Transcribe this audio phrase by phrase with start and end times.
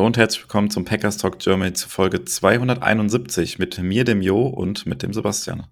[0.00, 4.46] Hallo und herzlich willkommen zum Packers Talk Germany zu Folge 271 mit mir, dem Jo
[4.46, 5.66] und mit dem Sebastian.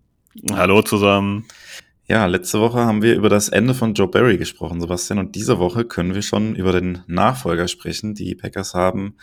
[0.52, 1.46] Hallo zusammen.
[2.10, 5.58] Ja, letzte Woche haben wir über das Ende von Joe Barry gesprochen, Sebastian, und diese
[5.58, 8.14] Woche können wir schon über den Nachfolger sprechen.
[8.14, 9.18] Die Packers haben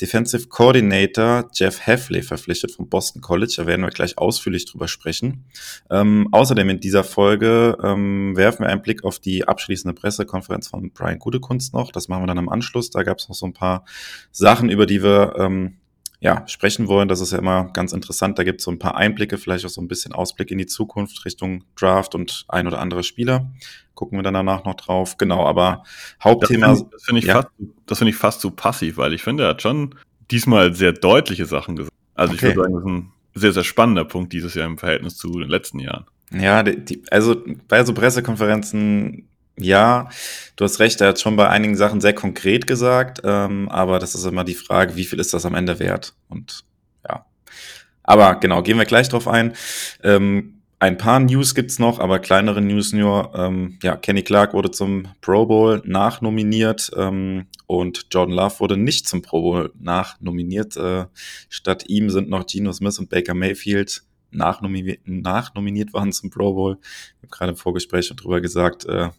[0.00, 3.54] Defensive Coordinator Jeff Heffley verpflichtet vom Boston College.
[3.58, 5.44] Da werden wir gleich ausführlich drüber sprechen.
[5.88, 10.90] Ähm, außerdem in dieser Folge ähm, werfen wir einen Blick auf die abschließende Pressekonferenz von
[10.90, 11.92] Brian Gutekunst noch.
[11.92, 12.90] Das machen wir dann am Anschluss.
[12.90, 13.84] Da gab es noch so ein paar
[14.32, 15.76] Sachen, über die wir ähm,
[16.20, 17.08] ja, sprechen wollen.
[17.08, 18.38] Das ist ja immer ganz interessant.
[18.38, 20.66] Da gibt es so ein paar Einblicke, vielleicht auch so ein bisschen Ausblick in die
[20.66, 23.50] Zukunft Richtung Draft und ein oder andere Spieler.
[23.94, 25.16] Gucken wir dann danach noch drauf.
[25.16, 25.84] Genau, aber
[26.22, 26.74] Hauptthema.
[26.74, 27.46] ich, das finde ich, ja.
[27.92, 29.94] finde ich fast zu passiv, weil ich finde, er hat schon
[30.30, 31.94] diesmal sehr deutliche Sachen gesagt.
[32.14, 32.54] Also ich Okay.
[32.54, 35.48] würde sagen, das ist ein sehr, sehr spannender Punkt dieses Jahr im Verhältnis zu den
[35.48, 36.04] letzten Jahren.
[36.32, 39.26] Ja, die, die, also bei so Pressekonferenzen,
[39.60, 40.08] ja,
[40.56, 44.14] du hast recht, er hat schon bei einigen Sachen sehr konkret gesagt, ähm, aber das
[44.14, 46.14] ist immer die Frage, wie viel ist das am Ende wert?
[46.28, 46.64] Und
[47.08, 47.26] ja.
[48.02, 49.54] Aber genau, gehen wir gleich drauf ein.
[50.02, 53.32] Ähm, ein paar News gibt's noch, aber kleinere News nur.
[53.34, 59.06] Ähm, ja, Kenny Clark wurde zum Pro Bowl nachnominiert ähm, und Jordan Love wurde nicht
[59.06, 60.78] zum Pro Bowl nachnominiert.
[60.78, 61.04] Äh,
[61.50, 66.78] statt ihm sind noch Geno Smith und Baker Mayfield nachnominiert, nachnominiert waren zum Pro Bowl.
[66.80, 69.10] Ich habe gerade im Vorgespräch schon drüber gesagt, äh,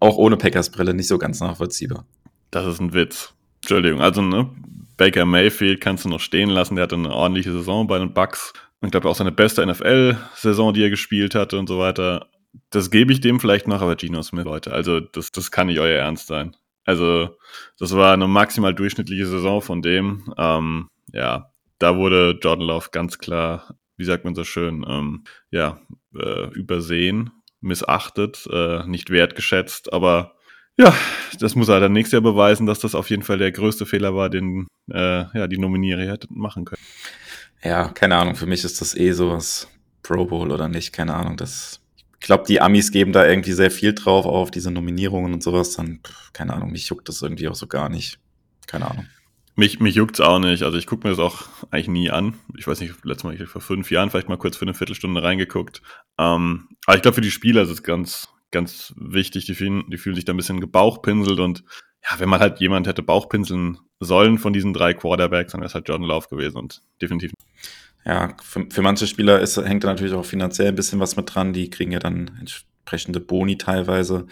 [0.00, 2.04] auch ohne Packers Brille nicht so ganz nachvollziehbar.
[2.50, 3.34] Das ist ein Witz.
[3.62, 4.50] Entschuldigung, also ne,
[4.96, 8.52] Baker Mayfield kannst du noch stehen lassen, der hatte eine ordentliche Saison bei den Bucks.
[8.80, 12.26] Und ich glaube auch seine beste NFL-Saison, die er gespielt hatte und so weiter.
[12.70, 15.78] Das gebe ich dem vielleicht noch, aber Geno Smith, Leute, also das, das kann nicht
[15.78, 16.56] euer Ernst sein.
[16.84, 17.36] Also,
[17.78, 20.32] das war eine maximal durchschnittliche Saison von dem.
[20.36, 25.80] Ähm, ja, da wurde Jordan Love ganz klar, wie sagt man so schön, ähm, ja,
[26.16, 27.30] äh, übersehen,
[27.62, 30.34] missachtet, äh, nicht wertgeschätzt, aber
[30.78, 30.94] ja,
[31.38, 34.14] das muss er dann nächstes Jahr beweisen, dass das auf jeden Fall der größte Fehler
[34.14, 36.82] war, den äh, ja, die Nominiere hätten machen können.
[37.62, 39.68] Ja, keine Ahnung, für mich ist das eh sowas
[40.02, 41.36] Pro Bowl oder nicht, keine Ahnung.
[41.36, 41.80] Das,
[42.20, 45.76] ich glaube, die Amis geben da irgendwie sehr viel drauf auf diese Nominierungen und sowas.
[45.76, 46.00] Dann,
[46.32, 48.18] keine Ahnung, mich juckt das irgendwie auch so gar nicht.
[48.66, 49.06] Keine Ahnung.
[49.54, 50.62] Mich, mich juckt's auch nicht.
[50.62, 52.34] Also ich gucke mir das auch eigentlich nie an.
[52.56, 55.22] Ich weiß nicht, letztes Mal ich vor fünf Jahren vielleicht mal kurz für eine Viertelstunde
[55.22, 55.82] reingeguckt.
[56.18, 59.44] Ähm, aber ich glaube, für die Spieler ist es ganz, ganz wichtig.
[59.44, 61.64] Die fühlen, die fühlen sich da ein bisschen gebauchpinselt und
[62.02, 65.74] ja, wenn man halt jemand hätte Bauchpinseln sollen von diesen drei Quarterbacks, dann wäre es
[65.74, 67.30] halt Jordan Love gewesen und definitiv.
[68.04, 71.32] Ja, für, für manche Spieler ist, hängt da natürlich auch finanziell ein bisschen was mit
[71.32, 71.52] dran.
[71.52, 74.26] Die kriegen ja dann entsprechende Boni teilweise,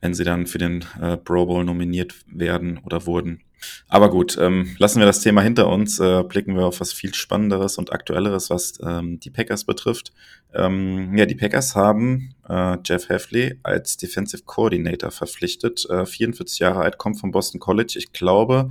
[0.00, 3.42] wenn sie dann für den äh, Pro Bowl nominiert werden oder wurden.
[3.88, 7.14] Aber gut, ähm, lassen wir das Thema hinter uns, äh, blicken wir auf was viel
[7.14, 10.12] Spannenderes und Aktuelleres, was ähm, die Packers betrifft.
[10.54, 15.88] Ähm, ja, die Packers haben äh, Jeff Heffley als Defensive Coordinator verpflichtet.
[15.88, 17.94] Äh, 44 Jahre alt, kommt vom Boston College.
[17.96, 18.70] Ich glaube,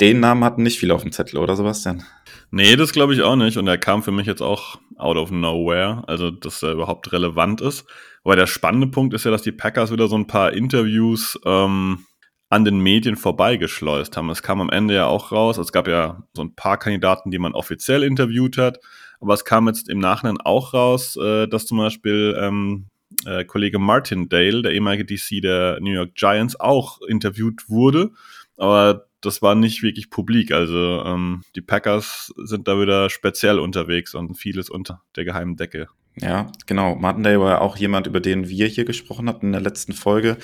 [0.00, 2.04] den Namen hatten nicht viele auf dem Zettel, oder Sebastian?
[2.50, 3.56] Nee, das glaube ich auch nicht.
[3.56, 7.60] Und er kam für mich jetzt auch out of nowhere, also dass er überhaupt relevant
[7.60, 7.84] ist.
[8.24, 12.04] Aber der spannende Punkt ist ja, dass die Packers wieder so ein paar Interviews ähm,
[12.52, 14.28] an den Medien vorbeigeschleust haben.
[14.28, 15.56] Es kam am Ende ja auch raus.
[15.56, 18.78] Es gab ja so ein paar Kandidaten, die man offiziell interviewt hat.
[19.20, 22.88] Aber es kam jetzt im Nachhinein auch raus, äh, dass zum Beispiel ähm,
[23.24, 28.10] äh, Kollege Martin Dale, der ehemalige DC der New York Giants, auch interviewt wurde.
[28.58, 30.52] Aber das war nicht wirklich publik.
[30.52, 35.88] Also ähm, die Packers sind da wieder speziell unterwegs und vieles unter der geheimen Decke.
[36.16, 36.94] Ja, genau.
[36.94, 40.36] Martindale war ja auch jemand, über den wir hier gesprochen hatten in der letzten Folge,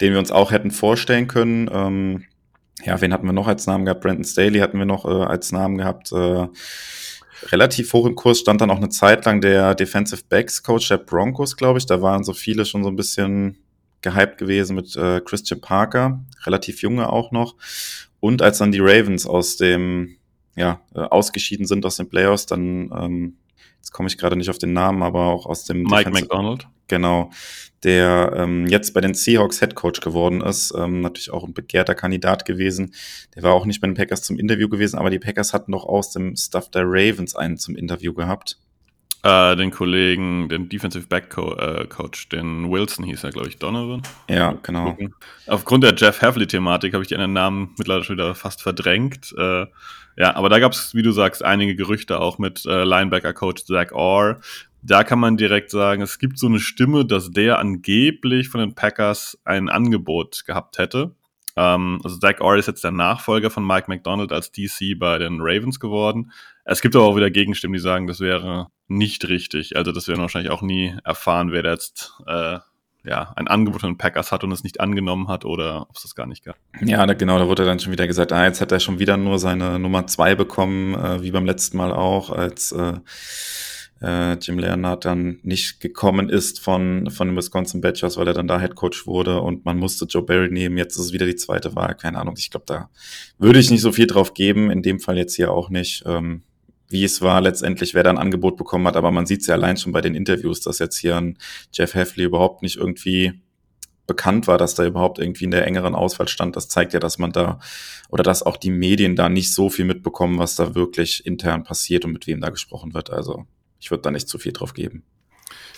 [0.00, 1.70] den wir uns auch hätten vorstellen können.
[1.72, 2.24] Ähm,
[2.84, 4.02] ja, wen hatten wir noch als Namen gehabt?
[4.02, 6.12] Brandon Staley hatten wir noch äh, als Namen gehabt.
[6.12, 6.48] Äh,
[7.50, 10.98] relativ hoch im Kurs stand dann auch eine Zeit lang der Defensive Backs Coach der
[10.98, 11.86] Broncos, glaube ich.
[11.86, 13.58] Da waren so viele schon so ein bisschen
[14.02, 17.56] gehypt gewesen mit äh, Christian Parker, relativ junge auch noch.
[18.18, 20.16] Und als dann die Ravens aus dem,
[20.56, 23.36] ja, äh, ausgeschieden sind aus den Playoffs, dann, ähm,
[23.80, 26.68] jetzt komme ich gerade nicht auf den Namen, aber auch aus dem Mike Defensive- McDonald.
[26.88, 27.30] Genau,
[27.82, 31.94] der ähm, jetzt bei den Seahawks Head Coach geworden ist, ähm, natürlich auch ein begehrter
[31.94, 32.94] Kandidat gewesen.
[33.34, 35.84] Der war auch nicht bei den Packers zum Interview gewesen, aber die Packers hatten doch
[35.84, 38.58] aus dem Stuff der Ravens einen zum Interview gehabt.
[39.22, 43.58] Äh, den Kollegen, den Defensive Back Co äh, Coach, den Wilson hieß er, glaube ich,
[43.58, 44.02] Donovan.
[44.28, 44.96] Ja, genau.
[45.46, 49.34] Aufgrund der Jeff Havley-Thematik habe ich anderen Namen mittlerweile schon wieder fast verdrängt.
[49.36, 49.66] Äh,
[50.20, 53.92] ja, aber da gab es, wie du sagst, einige Gerüchte auch mit äh, Linebacker-Coach Zach
[53.92, 54.38] Orr.
[54.82, 58.74] Da kann man direkt sagen, es gibt so eine Stimme, dass der angeblich von den
[58.74, 61.14] Packers ein Angebot gehabt hätte.
[61.56, 65.38] Ähm, also Zach Orr ist jetzt der Nachfolger von Mike McDonald als DC bei den
[65.40, 66.32] Ravens geworden.
[66.66, 69.74] Es gibt aber auch wieder Gegenstimmen, die sagen, das wäre nicht richtig.
[69.76, 72.58] Also das werden wahrscheinlich auch nie erfahren, wer jetzt äh,
[73.04, 76.14] ja, ein Angebot von Packers hat und es nicht angenommen hat oder ob es das
[76.14, 76.56] gar nicht gab.
[76.82, 79.16] Ja, da, genau, da wurde dann schon wieder gesagt, ah, jetzt hat er schon wieder
[79.16, 82.94] nur seine Nummer zwei bekommen, äh, wie beim letzten Mal auch, als äh,
[84.02, 88.48] äh, Jim Leonard dann nicht gekommen ist von, von den Wisconsin Badgers, weil er dann
[88.48, 90.78] da Head Coach wurde und man musste Joe Barry nehmen.
[90.78, 91.94] Jetzt ist es wieder die zweite Wahl.
[91.94, 92.34] Keine Ahnung.
[92.38, 92.90] Ich glaube, da
[93.38, 94.70] würde ich nicht so viel drauf geben.
[94.70, 96.02] In dem Fall jetzt hier auch nicht.
[96.06, 96.42] Ähm,
[96.90, 99.54] wie es war letztendlich, wer da ein Angebot bekommen hat, aber man sieht es ja
[99.54, 101.38] allein schon bei den Interviews, dass jetzt hier ein
[101.72, 103.40] Jeff Heffley überhaupt nicht irgendwie
[104.06, 106.56] bekannt war, dass da überhaupt irgendwie in der engeren Auswahl stand.
[106.56, 107.60] Das zeigt ja, dass man da
[108.08, 112.04] oder dass auch die Medien da nicht so viel mitbekommen, was da wirklich intern passiert
[112.04, 113.10] und mit wem da gesprochen wird.
[113.10, 113.46] Also
[113.78, 115.04] ich würde da nicht zu viel drauf geben.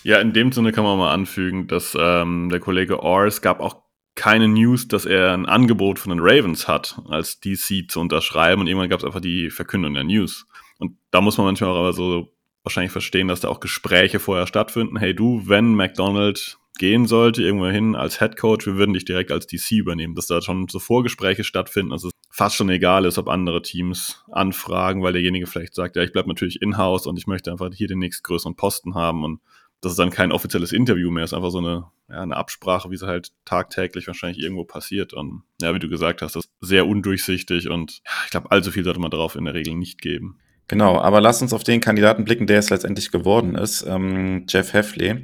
[0.03, 3.83] Ja, in dem Sinne kann man mal anfügen, dass ähm, der Kollege Ors gab auch
[4.15, 8.67] keine News, dass er ein Angebot von den Ravens hat, als DC zu unterschreiben und
[8.67, 10.47] irgendwann gab es einfach die Verkündung der News.
[10.83, 12.33] Und da muss man manchmal auch aber so
[12.65, 14.97] wahrscheinlich verstehen, dass da auch Gespräche vorher stattfinden.
[14.97, 19.31] Hey du, wenn McDonald gehen sollte, irgendwo hin als Head Coach, wir würden dich direkt
[19.31, 23.19] als DC übernehmen, dass da schon so Vorgespräche stattfinden, dass es fast schon egal ist,
[23.19, 27.27] ob andere Teams anfragen, weil derjenige vielleicht sagt, ja, ich bleibe natürlich in-house und ich
[27.27, 29.41] möchte einfach hier den nächstgrößeren Posten haben und
[29.83, 32.97] das ist dann kein offizielles Interview mehr, ist einfach so eine, ja, eine Absprache, wie
[32.97, 35.13] sie halt tagtäglich wahrscheinlich irgendwo passiert.
[35.13, 38.71] Und ja, wie du gesagt hast, das ist sehr undurchsichtig und ja, ich glaube, allzu
[38.71, 40.39] viel sollte man darauf in der Regel nicht geben.
[40.73, 43.85] Genau, aber lass uns auf den Kandidaten blicken, der es letztendlich geworden ist.
[43.87, 45.23] Ähm, Jeff Heffley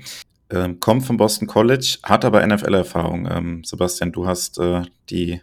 [0.50, 3.26] ähm, kommt vom Boston College, hat aber NFL-Erfahrung.
[3.30, 5.40] Ähm, Sebastian, du hast äh, die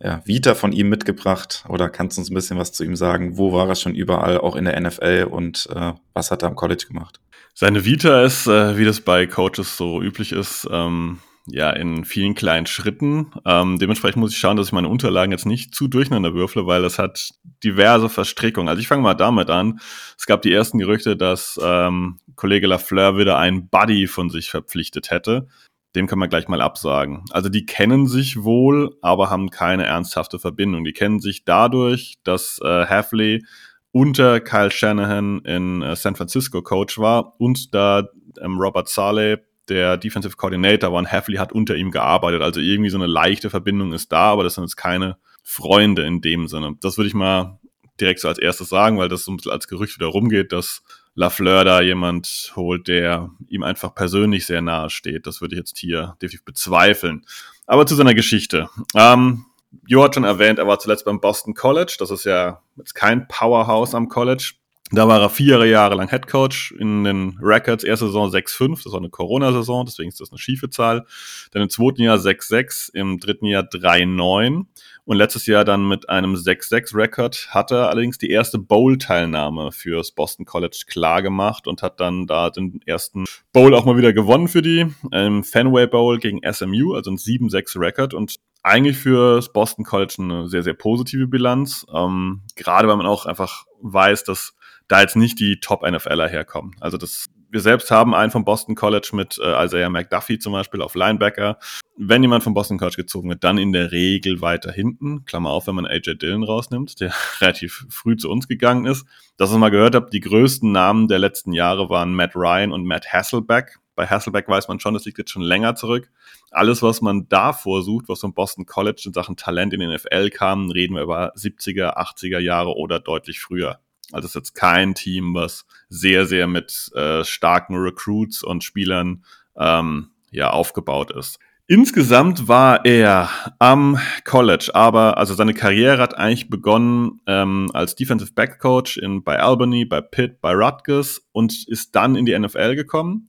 [0.00, 3.36] ja, Vita von ihm mitgebracht oder kannst uns ein bisschen was zu ihm sagen?
[3.36, 6.54] Wo war er schon überall, auch in der NFL und äh, was hat er am
[6.54, 7.18] College gemacht?
[7.52, 11.18] Seine Vita ist, äh, wie das bei Coaches so üblich ist, ähm,
[11.50, 13.32] ja, in vielen kleinen Schritten.
[13.44, 16.82] Ähm, dementsprechend muss ich schauen, dass ich meine Unterlagen jetzt nicht zu durcheinander würfle, weil
[16.82, 17.30] das hat
[17.64, 18.68] diverse Verstrickungen.
[18.68, 19.80] Also ich fange mal damit an.
[20.18, 25.10] Es gab die ersten Gerüchte, dass ähm, Kollege Lafleur wieder einen Buddy von sich verpflichtet
[25.10, 25.48] hätte.
[25.96, 27.24] Dem kann man gleich mal absagen.
[27.30, 30.84] Also die kennen sich wohl, aber haben keine ernsthafte Verbindung.
[30.84, 33.44] Die kennen sich dadurch, dass äh, Hafley
[33.90, 38.08] unter Kyle Shanahan in äh, San Francisco Coach war und da
[38.40, 39.38] ähm, Robert Saleh,
[39.70, 42.42] der Defensive Coordinator und Heffley hat unter ihm gearbeitet.
[42.42, 46.20] Also irgendwie so eine leichte Verbindung ist da, aber das sind jetzt keine Freunde in
[46.20, 46.76] dem Sinne.
[46.80, 47.58] Das würde ich mal
[48.00, 50.82] direkt so als erstes sagen, weil das so ein bisschen als Gerücht wieder rumgeht, dass
[51.14, 55.26] Lafleur da jemand holt, der ihm einfach persönlich sehr nahe steht.
[55.26, 57.26] Das würde ich jetzt hier definitiv bezweifeln.
[57.66, 58.68] Aber zu seiner Geschichte.
[58.94, 59.46] Ähm,
[59.86, 61.96] Jo hat schon erwähnt, er war zuletzt beim Boston College.
[61.98, 64.52] Das ist ja jetzt kein Powerhouse am College.
[64.90, 67.84] Da war er vier Jahre lang Head Coach in den Records.
[67.84, 71.04] Erste Saison 6-5, das war eine Corona-Saison, deswegen ist das eine schiefe Zahl.
[71.52, 74.64] Dann im zweiten Jahr 6-6, im dritten Jahr 3-9
[75.04, 80.46] und letztes Jahr dann mit einem 6-6-Record hat er allerdings die erste Bowl-Teilnahme fürs Boston
[80.46, 84.62] College klar gemacht und hat dann da den ersten Bowl auch mal wieder gewonnen für
[84.62, 84.86] die.
[85.12, 90.62] Im Fenway Bowl gegen SMU, also ein 7-6-Record und eigentlich fürs Boston College eine sehr,
[90.62, 91.86] sehr positive Bilanz.
[91.94, 94.54] Ähm, gerade weil man auch einfach weiß, dass
[94.88, 96.74] da jetzt nicht die Top-NFLer herkommen.
[96.80, 100.82] Also das, wir selbst haben einen vom Boston College mit äh, Isaiah McDuffie zum Beispiel
[100.82, 101.58] auf Linebacker.
[101.96, 105.24] Wenn jemand vom Boston College gezogen wird, dann in der Regel weiter hinten.
[105.26, 109.06] Klammer auf, wenn man AJ Dillon rausnimmt, der relativ früh zu uns gegangen ist.
[109.36, 112.84] Dass ihr mal gehört habt, die größten Namen der letzten Jahre waren Matt Ryan und
[112.84, 113.78] Matt Hasselbeck.
[113.94, 116.10] Bei Hasselbeck weiß man schon, das liegt jetzt schon länger zurück.
[116.50, 120.30] Alles, was man da vorsucht, was vom Boston College in Sachen Talent in den NFL
[120.30, 123.80] kam, reden wir über 70er, 80er Jahre oder deutlich früher.
[124.12, 129.24] Also es ist jetzt kein Team, was sehr, sehr mit äh, starken Recruits und Spielern
[129.56, 131.38] ähm, ja, aufgebaut ist.
[131.66, 138.32] Insgesamt war er am College, aber also seine Karriere hat eigentlich begonnen ähm, als Defensive
[138.32, 142.74] Back Coach in, bei Albany, bei Pitt, bei Rutgers und ist dann in die NFL
[142.74, 143.28] gekommen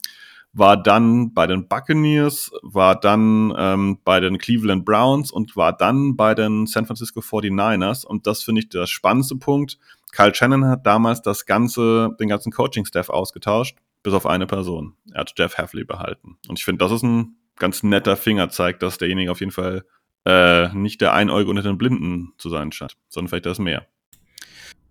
[0.52, 6.16] war dann bei den Buccaneers, war dann ähm, bei den Cleveland Browns und war dann
[6.16, 8.06] bei den San Francisco 49ers.
[8.06, 9.78] Und das finde ich der spannendste Punkt.
[10.12, 14.96] Kyle Shannon hat damals das ganze, den ganzen Coaching-Staff ausgetauscht, bis auf eine Person.
[15.14, 16.38] Er hat Jeff Heffley behalten.
[16.48, 19.84] Und ich finde, das ist ein ganz netter Fingerzeig, dass derjenige auf jeden Fall
[20.26, 23.88] äh, nicht der Einäuge unter den Blinden zu sein scheint, sondern vielleicht das mehr.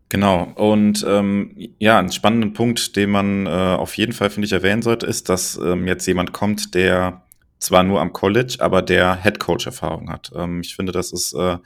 [0.09, 0.53] Genau.
[0.55, 4.83] Und ähm, ja, ein spannender Punkt, den man äh, auf jeden Fall, finde ich, erwähnen
[4.83, 7.23] sollte, ist, dass ähm, jetzt jemand kommt, der
[7.59, 10.31] zwar nur am College, aber der Head Coach Erfahrung hat.
[10.35, 11.59] Ähm, ich finde, das ist äh,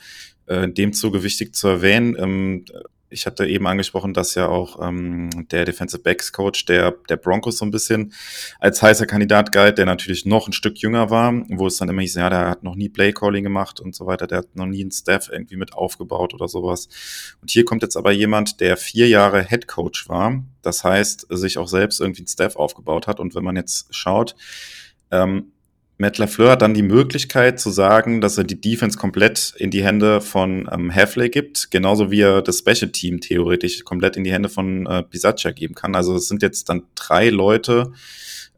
[0.48, 2.16] äh in dem Zuge wichtig zu erwähnen.
[2.18, 2.64] Ähm,
[3.12, 7.58] ich hatte eben angesprochen, dass ja auch ähm, der Defensive Backs Coach der, der Broncos
[7.58, 8.12] so ein bisschen
[8.58, 12.02] als heißer Kandidat galt, der natürlich noch ein Stück jünger war, wo es dann immer
[12.02, 14.66] hieß, ja, der hat noch nie Play Calling gemacht und so weiter, der hat noch
[14.66, 16.88] nie einen Staff irgendwie mit aufgebaut oder sowas.
[17.40, 21.58] Und hier kommt jetzt aber jemand, der vier Jahre Head Coach war, das heißt, sich
[21.58, 23.20] auch selbst irgendwie ein Staff aufgebaut hat.
[23.20, 24.34] Und wenn man jetzt schaut,
[25.10, 25.51] ähm,
[26.02, 29.84] Matt LaFleur hat dann die Möglichkeit zu sagen, dass er die Defense komplett in die
[29.84, 34.32] Hände von ähm, Hafley gibt, genauso wie er das Special Team theoretisch komplett in die
[34.32, 35.94] Hände von äh, Bisaccia geben kann.
[35.94, 37.92] Also es sind jetzt dann drei Leute,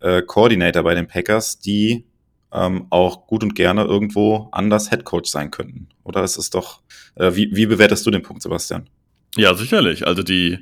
[0.01, 2.07] äh, Coordinator bei den Packers, die
[2.51, 5.89] ähm, auch gut und gerne irgendwo anders Head Coach sein könnten.
[6.03, 6.81] Oder es ist doch,
[7.17, 8.89] äh, wie, wie bewertest du den Punkt, Sebastian?
[9.37, 10.07] Ja, sicherlich.
[10.07, 10.61] Also die,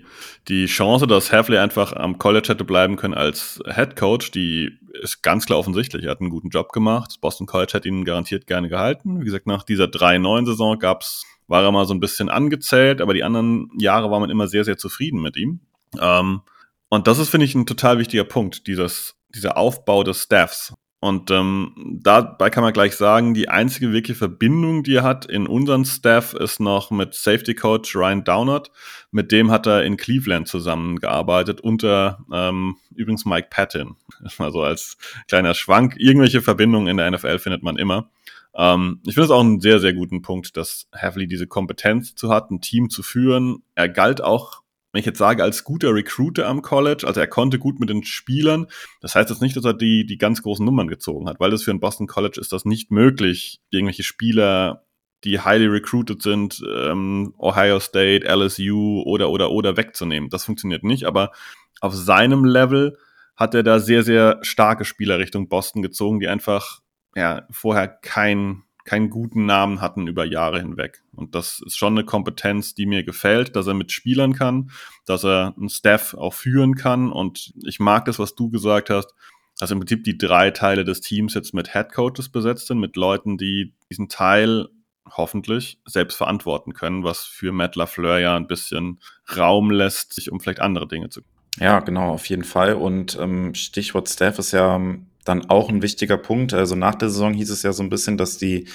[0.49, 5.23] die Chance, dass Hafley einfach am College hätte bleiben können als Head Coach, die ist
[5.23, 6.05] ganz klar offensichtlich.
[6.05, 7.19] Er hat einen guten Job gemacht.
[7.21, 9.21] Boston College hat ihn garantiert gerne gehalten.
[9.21, 13.25] Wie gesagt, nach dieser 3-9-Saison gab's, war er mal so ein bisschen angezählt, aber die
[13.25, 15.61] anderen Jahre war man immer sehr, sehr zufrieden mit ihm.
[16.01, 16.41] Ähm,
[16.89, 20.75] und das ist, finde ich, ein total wichtiger Punkt, dieses, dieser Aufbau des Staffs.
[21.03, 25.49] Und ähm, dabei kann man gleich sagen, die einzige wirkliche Verbindung, die er hat in
[25.49, 28.71] unseren Staff, ist noch mit Safety Coach Ryan Downard.
[29.11, 33.97] Mit dem hat er in Cleveland zusammengearbeitet, unter ähm, übrigens Mike Patton.
[34.39, 35.97] Also als kleiner Schwank.
[35.99, 38.09] Irgendwelche Verbindungen in der NFL findet man immer.
[38.55, 42.31] Ähm, ich finde es auch einen sehr, sehr guten Punkt, dass Havley diese Kompetenz zu
[42.31, 43.65] hat, ein Team zu führen.
[43.75, 44.62] Er galt auch
[44.93, 48.05] wenn ich jetzt sage, als guter Recruiter am College, also er konnte gut mit den
[48.05, 48.67] Spielern,
[49.01, 51.63] das heißt jetzt nicht, dass er die, die ganz großen Nummern gezogen hat, weil das
[51.63, 54.85] für ein Boston College ist das nicht möglich, irgendwelche Spieler,
[55.25, 60.29] die highly recruited sind, ähm, Ohio State, LSU oder, oder, oder wegzunehmen.
[60.29, 61.33] Das funktioniert nicht, aber
[61.81, 62.99] auf seinem Level
[63.37, 66.81] hat er da sehr, sehr starke Spieler Richtung Boston gezogen, die einfach,
[67.15, 71.03] ja, vorher kein, keinen guten Namen hatten über Jahre hinweg.
[71.15, 74.71] Und das ist schon eine Kompetenz, die mir gefällt, dass er mit Spielern kann,
[75.05, 77.13] dass er einen Staff auch führen kann.
[77.13, 79.15] Und ich mag das, was du gesagt hast,
[79.59, 82.97] dass im Prinzip die drei Teile des Teams jetzt mit Head Coaches besetzt sind, mit
[82.97, 84.69] Leuten, die diesen Teil
[85.09, 89.01] hoffentlich selbst verantworten können, was für Matt LaFleur ja ein bisschen
[89.37, 91.21] Raum lässt, sich um vielleicht andere Dinge zu.
[91.59, 92.75] Ja, genau, auf jeden Fall.
[92.75, 94.81] Und ähm, Stichwort Staff ist ja
[95.25, 96.53] dann auch ein wichtiger Punkt.
[96.53, 98.67] Also nach der Saison hieß es ja so ein bisschen, dass die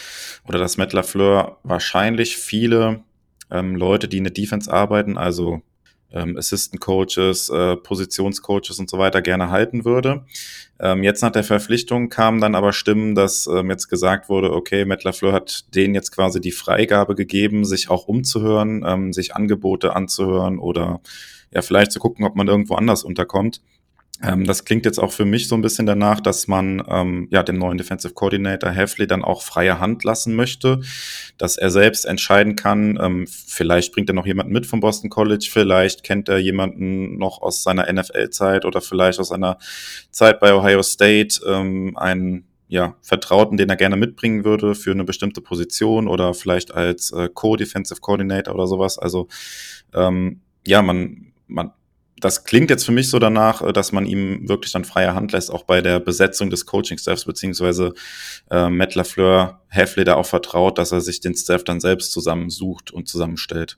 [0.47, 3.03] oder dass Matt LaFleur wahrscheinlich viele
[3.51, 5.61] ähm, Leute, die in der Defense arbeiten, also
[6.11, 10.25] ähm, Assistant Coaches, äh, Positionscoaches und so weiter gerne halten würde.
[10.79, 14.85] Ähm, jetzt nach der Verpflichtung kamen dann aber Stimmen, dass ähm, jetzt gesagt wurde, okay,
[14.85, 19.95] Matt LaFleur hat denen jetzt quasi die Freigabe gegeben, sich auch umzuhören, ähm, sich Angebote
[19.95, 21.01] anzuhören oder
[21.51, 23.61] ja vielleicht zu gucken, ob man irgendwo anders unterkommt.
[24.23, 27.43] Ähm, das klingt jetzt auch für mich so ein bisschen danach, dass man ähm, ja
[27.43, 30.81] dem neuen Defensive Coordinator Heffley dann auch freie Hand lassen möchte,
[31.37, 32.97] dass er selbst entscheiden kann.
[33.01, 37.41] Ähm, vielleicht bringt er noch jemanden mit vom Boston College, vielleicht kennt er jemanden noch
[37.41, 39.57] aus seiner NFL-Zeit oder vielleicht aus seiner
[40.09, 45.05] Zeit bei Ohio State, ähm, einen ja, Vertrauten, den er gerne mitbringen würde für eine
[45.05, 48.99] bestimmte Position oder vielleicht als äh, Co-Defensive Coordinator oder sowas.
[48.99, 49.27] Also
[49.93, 51.71] ähm, ja, man, man
[52.19, 55.31] das klingt jetzt für mich so danach, äh, dass man ihm wirklich dann freie Hand
[55.31, 57.93] lässt, auch bei der Besetzung des Coaching-Staffs, beziehungsweise
[58.49, 62.91] äh, Matt LaFleur Heffley da auch vertraut, dass er sich den Staff dann selbst zusammensucht
[62.91, 63.77] und zusammenstellt.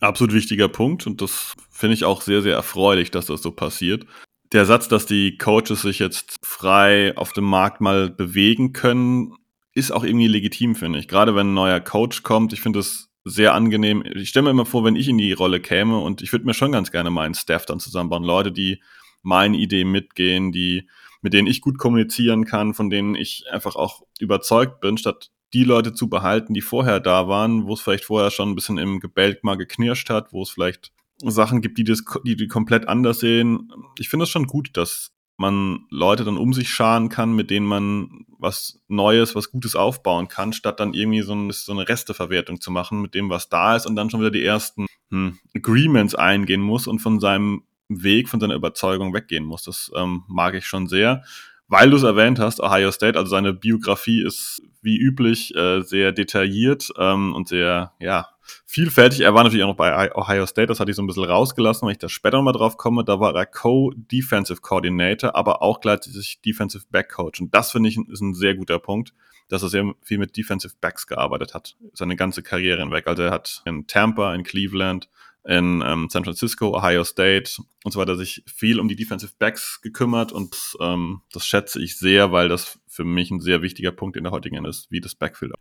[0.00, 4.06] Absolut wichtiger Punkt und das finde ich auch sehr, sehr erfreulich, dass das so passiert.
[4.52, 9.34] Der Satz, dass die Coaches sich jetzt frei auf dem Markt mal bewegen können,
[9.74, 11.06] ist auch irgendwie legitim, finde ich.
[11.06, 14.02] Gerade wenn ein neuer Coach kommt, ich finde es sehr angenehm.
[14.14, 16.54] Ich stelle mir immer vor, wenn ich in die Rolle käme und ich würde mir
[16.54, 18.24] schon ganz gerne meinen Staff dann zusammenbauen.
[18.24, 18.82] Leute, die
[19.22, 20.88] meine Ideen mitgehen, die,
[21.20, 25.64] mit denen ich gut kommunizieren kann, von denen ich einfach auch überzeugt bin, statt die
[25.64, 29.00] Leute zu behalten, die vorher da waren, wo es vielleicht vorher schon ein bisschen im
[29.00, 33.20] Gebälk mal geknirscht hat, wo es vielleicht Sachen gibt, die das, die, die komplett anders
[33.20, 33.70] sehen.
[33.98, 37.64] Ich finde es schon gut, dass man Leute dann um sich scharen kann, mit denen
[37.64, 42.60] man was Neues, was Gutes aufbauen kann, statt dann irgendwie so, ein, so eine Resteverwertung
[42.60, 46.14] zu machen mit dem, was da ist und dann schon wieder die ersten hm, Agreements
[46.14, 49.62] eingehen muss und von seinem Weg, von seiner Überzeugung weggehen muss.
[49.64, 51.24] Das ähm, mag ich schon sehr.
[51.68, 56.12] Weil du es erwähnt hast, Ohio State, also seine Biografie ist wie üblich äh, sehr
[56.12, 58.28] detailliert ähm, und sehr, ja,
[58.70, 59.20] vielfältig.
[59.20, 61.86] Er war natürlich auch noch bei Ohio State, das hatte ich so ein bisschen rausgelassen,
[61.86, 63.04] weil ich da später nochmal drauf komme.
[63.04, 67.40] Da war er Co-Defensive Coordinator, aber auch gleichzeitig Defensive Back Coach.
[67.40, 69.12] Und das finde ich ist ein sehr guter Punkt,
[69.48, 73.08] dass er sehr viel mit Defensive Backs gearbeitet hat, seine ganze Karriere hinweg.
[73.08, 75.08] Also er hat in Tampa, in Cleveland,
[75.44, 79.80] in ähm, San Francisco, Ohio State und so weiter sich viel um die Defensive Backs
[79.80, 84.16] gekümmert und ähm, das schätze ich sehr, weil das für mich ein sehr wichtiger Punkt
[84.16, 85.54] in der heutigen ist, wie das Backfield.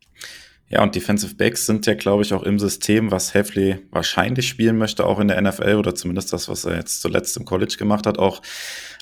[0.71, 4.77] Ja, und Defensive Backs sind ja, glaube ich, auch im System, was Heffley wahrscheinlich spielen
[4.77, 8.05] möchte, auch in der NFL oder zumindest das, was er jetzt zuletzt im College gemacht
[8.05, 8.41] hat, auch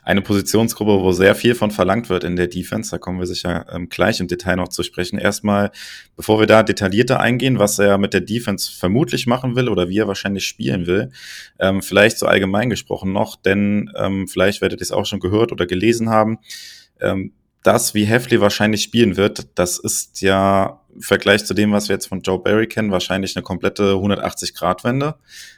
[0.02, 2.92] eine Positionsgruppe, wo sehr viel von verlangt wird in der Defense.
[2.92, 5.20] Da kommen wir sicher ähm, gleich im Detail noch zu sprechen.
[5.20, 5.72] Erstmal,
[6.16, 9.98] bevor wir da detaillierter eingehen, was er mit der Defense vermutlich machen will oder wie
[9.98, 11.12] er wahrscheinlich spielen will,
[11.60, 15.52] ähm, vielleicht so allgemein gesprochen noch, denn ähm, vielleicht werdet ihr es auch schon gehört
[15.52, 16.40] oder gelesen haben.
[17.02, 17.34] Ähm,
[17.64, 21.96] das, wie Heffley wahrscheinlich spielen wird, das ist ja im Vergleich zu dem, was wir
[21.96, 25.16] jetzt von Joe Barry kennen, wahrscheinlich eine komplette 180-Grad-Wende.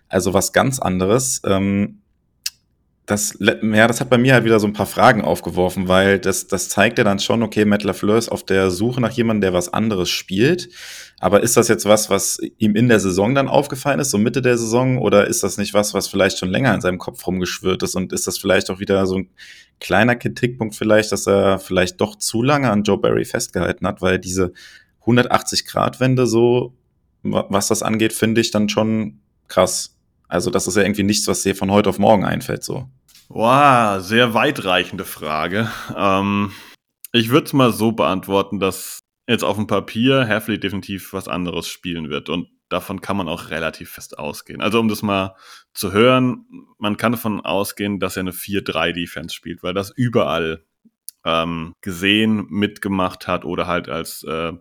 [0.07, 1.41] Also was ganz anderes.
[1.45, 2.01] Ähm,
[3.09, 6.45] das, ja, das hat bei mir halt wieder so ein paar Fragen aufgeworfen, weil das,
[6.45, 9.53] das zeigt ja dann schon, okay, Matt LaFleur ist auf der Suche nach jemandem, der
[9.53, 10.69] was anderes spielt.
[11.19, 14.43] Aber ist das jetzt was, was ihm in der Saison dann aufgefallen ist, so Mitte
[14.43, 17.81] der Saison, oder ist das nicht was, was vielleicht schon länger in seinem Kopf rumgeschwirrt
[17.81, 17.95] ist?
[17.95, 19.29] Und ist das vielleicht auch wieder so ein
[19.79, 24.19] kleiner Kritikpunkt vielleicht, dass er vielleicht doch zu lange an Joe Barry festgehalten hat, weil
[24.19, 24.53] diese
[25.05, 26.75] 180-Grad-Wende so,
[27.23, 29.95] was das angeht, finde ich dann schon krass.
[30.27, 32.87] Also das ist ja irgendwie nichts, was dir von heute auf morgen einfällt, so.
[33.31, 35.69] Wow, sehr weitreichende Frage.
[35.95, 36.51] Ähm,
[37.11, 41.67] ich würde es mal so beantworten, dass jetzt auf dem Papier Heffley definitiv was anderes
[41.67, 44.61] spielen wird und davon kann man auch relativ fest ausgehen.
[44.61, 45.35] Also um das mal
[45.73, 46.45] zu hören,
[46.79, 50.65] man kann davon ausgehen, dass er eine 4-3-Defense spielt, weil das überall
[51.23, 54.53] ähm, gesehen, mitgemacht hat oder halt als äh,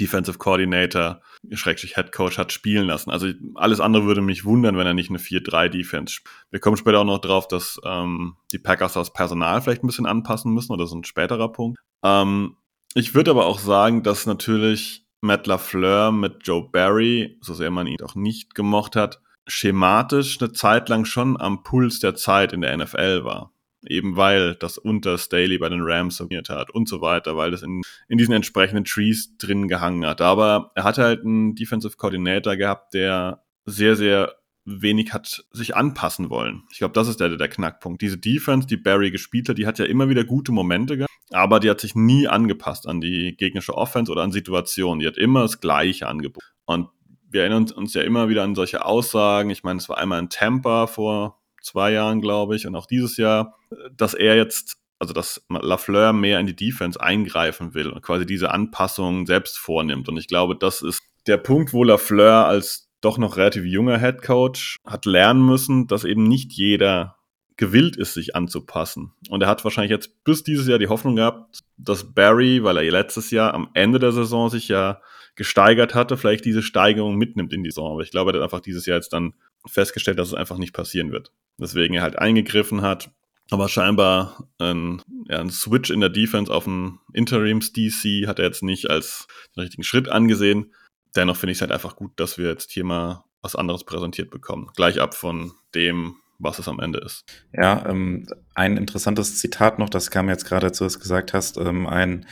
[0.00, 1.20] Defensive Coordinator,
[1.52, 3.10] Schrägstrich Head Coach hat spielen lassen.
[3.10, 6.34] Also alles andere würde mich wundern, wenn er nicht eine 4-3-Defense spielt.
[6.50, 10.06] Wir kommen später auch noch drauf, dass ähm, die Packers das Personal vielleicht ein bisschen
[10.06, 11.78] anpassen müssen, oder das ist ein späterer Punkt.
[12.02, 12.56] Ähm,
[12.94, 17.86] ich würde aber auch sagen, dass natürlich Matt LaFleur mit Joe Barry, so sehr man
[17.86, 22.62] ihn auch nicht gemocht hat, schematisch eine Zeit lang schon am Puls der Zeit in
[22.62, 23.53] der NFL war
[23.86, 27.62] eben weil das unter Staley bei den Rams soniert hat und so weiter, weil das
[27.62, 30.20] in, in diesen entsprechenden Trees drin gehangen hat.
[30.20, 36.30] Aber er hatte halt einen Defensive Coordinator gehabt, der sehr, sehr wenig hat sich anpassen
[36.30, 36.62] wollen.
[36.72, 38.00] Ich glaube, das ist der, der Knackpunkt.
[38.00, 41.60] Diese Defense, die Barry gespielt hat, die hat ja immer wieder gute Momente gehabt, aber
[41.60, 45.00] die hat sich nie angepasst an die gegnerische Offense oder an Situationen.
[45.00, 46.46] Die hat immer das Gleiche angeboten.
[46.64, 46.88] Und
[47.28, 49.50] wir erinnern uns ja immer wieder an solche Aussagen.
[49.50, 53.16] Ich meine, es war einmal in Tampa vor zwei Jahren, glaube ich, und auch dieses
[53.16, 53.56] Jahr,
[53.96, 58.50] dass er jetzt, also dass Lafleur mehr in die Defense eingreifen will und quasi diese
[58.50, 60.08] Anpassungen selbst vornimmt.
[60.08, 64.22] Und ich glaube, das ist der Punkt, wo Lafleur als doch noch relativ junger Head
[64.22, 67.16] Coach hat lernen müssen, dass eben nicht jeder
[67.56, 69.12] gewillt ist, sich anzupassen.
[69.28, 72.90] Und er hat wahrscheinlich jetzt bis dieses Jahr die Hoffnung gehabt, dass Barry, weil er
[72.90, 75.00] letztes Jahr am Ende der Saison sich ja
[75.36, 77.92] gesteigert hatte, vielleicht diese Steigerung mitnimmt in die Saison.
[77.92, 79.34] Aber ich glaube, er hat einfach dieses Jahr jetzt dann
[79.66, 81.32] festgestellt, dass es einfach nicht passieren wird.
[81.58, 83.10] Deswegen er halt eingegriffen hat.
[83.50, 88.62] Aber scheinbar ein, ja, ein Switch in der Defense auf einen Interims-DC hat er jetzt
[88.62, 90.72] nicht als den richtigen Schritt angesehen.
[91.14, 94.30] Dennoch finde ich es halt einfach gut, dass wir jetzt hier mal was anderes präsentiert
[94.30, 94.70] bekommen.
[94.74, 97.24] Gleich ab von dem, was es am Ende ist.
[97.52, 101.58] Ja, ähm, ein interessantes Zitat noch, das kam jetzt gerade, als du es gesagt hast.
[101.58, 102.26] Ähm, ein,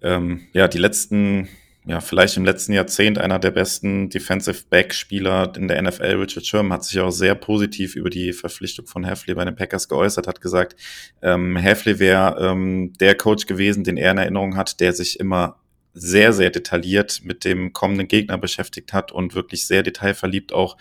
[0.00, 1.48] ähm, ja, die letzten
[1.86, 6.16] ja, vielleicht im letzten Jahrzehnt einer der besten Defensive Back-Spieler in der NFL.
[6.16, 9.88] Richard Sherman hat sich auch sehr positiv über die Verpflichtung von Heffley bei den Packers
[9.88, 10.74] geäußert, hat gesagt,
[11.22, 15.60] ähm, Heffley wäre ähm, der Coach gewesen, den er in Erinnerung hat, der sich immer
[15.94, 20.76] sehr, sehr detailliert mit dem kommenden Gegner beschäftigt hat und wirklich sehr detailverliebt auch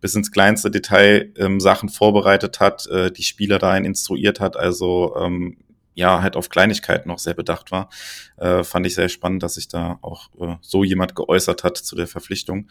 [0.00, 4.56] bis ins kleinste Detail ähm, Sachen vorbereitet hat, äh, die Spieler dahin instruiert hat.
[4.56, 5.56] Also ähm,
[5.98, 7.90] ja, halt auf Kleinigkeiten noch sehr bedacht war.
[8.36, 11.96] Äh, fand ich sehr spannend, dass sich da auch äh, so jemand geäußert hat zu
[11.96, 12.68] der Verpflichtung.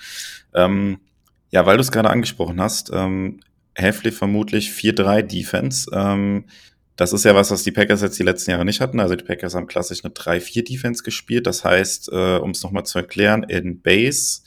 [0.54, 1.02] Ähm,
[1.50, 3.42] ja, weil du es gerade angesprochen hast, ähm,
[3.76, 5.92] Heffley vermutlich 4-3 Defense.
[5.94, 6.46] Ähm,
[6.96, 9.02] das ist ja was, was die Packers jetzt die letzten Jahre nicht hatten.
[9.02, 11.48] Also die Packers haben klassisch eine 3-4 Defense gespielt.
[11.48, 14.42] Das heißt, äh, um es nochmal zu erklären, in Base,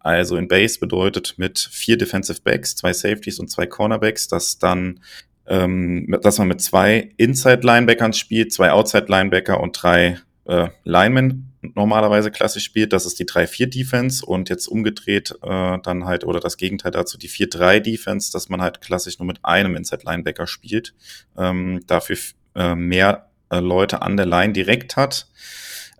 [0.00, 5.00] also in Base bedeutet mit vier Defensive Backs, zwei Safeties und zwei Cornerbacks, dass dann
[5.48, 12.64] ähm, dass man mit zwei Inside-Linebackern spielt, zwei Outside-Linebacker und drei äh, Linemen normalerweise klassisch
[12.64, 12.92] spielt.
[12.92, 17.28] Das ist die 3-4-Defense und jetzt umgedreht äh, dann halt, oder das Gegenteil dazu, die
[17.28, 20.94] 4-3-Defense, dass man halt klassisch nur mit einem Inside-Linebacker spielt,
[21.36, 22.16] ähm, dafür
[22.54, 25.28] äh, mehr äh, Leute an der Line direkt hat.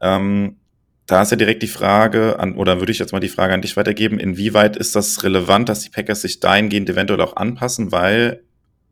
[0.00, 0.56] Ähm,
[1.06, 3.62] da ist ja direkt die Frage an, oder würde ich jetzt mal die Frage an
[3.62, 8.42] dich weitergeben, inwieweit ist das relevant, dass die Packers sich dahingehend eventuell auch anpassen, weil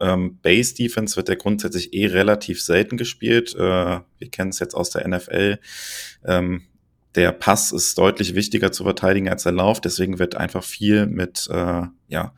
[0.01, 3.55] ähm, Base Defense wird ja grundsätzlich eh relativ selten gespielt.
[3.55, 5.59] Äh, wir kennen es jetzt aus der NFL.
[6.25, 6.63] Ähm,
[7.15, 11.49] der Pass ist deutlich wichtiger zu verteidigen als der Lauf, deswegen wird einfach viel mit
[11.51, 12.35] äh, ja,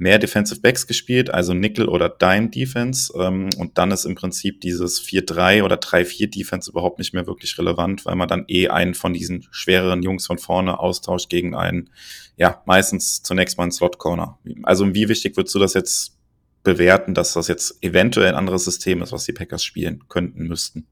[0.00, 3.12] mehr Defensive Backs gespielt, also Nickel oder Dime Defense.
[3.18, 7.58] Ähm, und dann ist im Prinzip dieses 4-3 oder 3-4 Defense überhaupt nicht mehr wirklich
[7.58, 11.90] relevant, weil man dann eh einen von diesen schwereren Jungs von vorne austauscht gegen einen,
[12.36, 14.38] ja, meistens zunächst mal einen Slot Corner.
[14.62, 16.16] Also wie wichtig würdest du das jetzt
[16.62, 20.86] bewerten, dass das jetzt eventuell ein anderes System ist, was die Packers spielen könnten, müssten?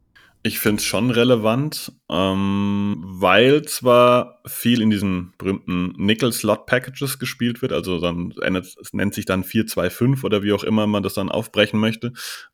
[0.44, 7.72] Ich finde es schon relevant, ähm, weil zwar viel in diesen berühmten Nickel-Slot-Packages gespielt wird,
[7.72, 11.80] also dann es nennt sich dann 4-2-5 oder wie auch immer man das dann aufbrechen
[11.80, 12.12] möchte.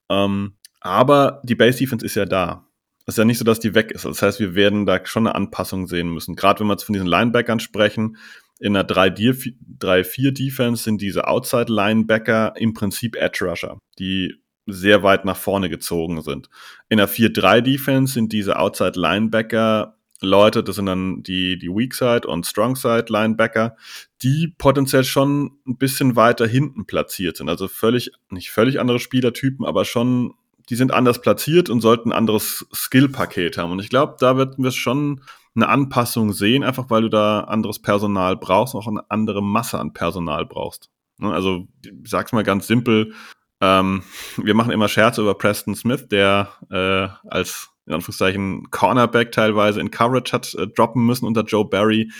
[0.08, 2.66] Ähm, aber die Base-Defense ist ja da.
[3.06, 4.06] Es ist ja nicht so, dass die weg ist.
[4.06, 6.36] Das heißt, wir werden da schon eine Anpassung sehen müssen.
[6.36, 8.16] Gerade wenn wir jetzt von diesen Linebackern sprechen,
[8.60, 14.34] in einer 3-4-Defense sind diese Outside-Linebacker im Prinzip Edge-Rusher, die
[14.66, 16.48] sehr weit nach vorne gezogen sind.
[16.88, 23.76] In der 4-3-Defense sind diese Outside-Linebacker Leute, das sind dann die, die Weak-Side und Strong-Side-Linebacker,
[24.22, 27.48] die potenziell schon ein bisschen weiter hinten platziert sind.
[27.48, 30.34] Also völlig, nicht völlig andere Spielertypen, aber schon,
[30.70, 33.72] die sind anders platziert und sollten ein anderes Skill-Paket haben.
[33.72, 35.20] Und ich glaube, da werden wir schon
[35.54, 39.92] eine Anpassung sehen, einfach weil du da anderes Personal brauchst, auch eine andere Masse an
[39.92, 40.90] Personal brauchst.
[41.18, 43.12] Ne, also, ich sag's mal ganz simpel,
[43.60, 44.02] ähm,
[44.36, 49.90] wir machen immer Scherze über Preston Smith, der äh, als in Anführungszeichen Cornerback teilweise in
[49.90, 52.10] Coverage hat äh, droppen müssen unter Joe Barry.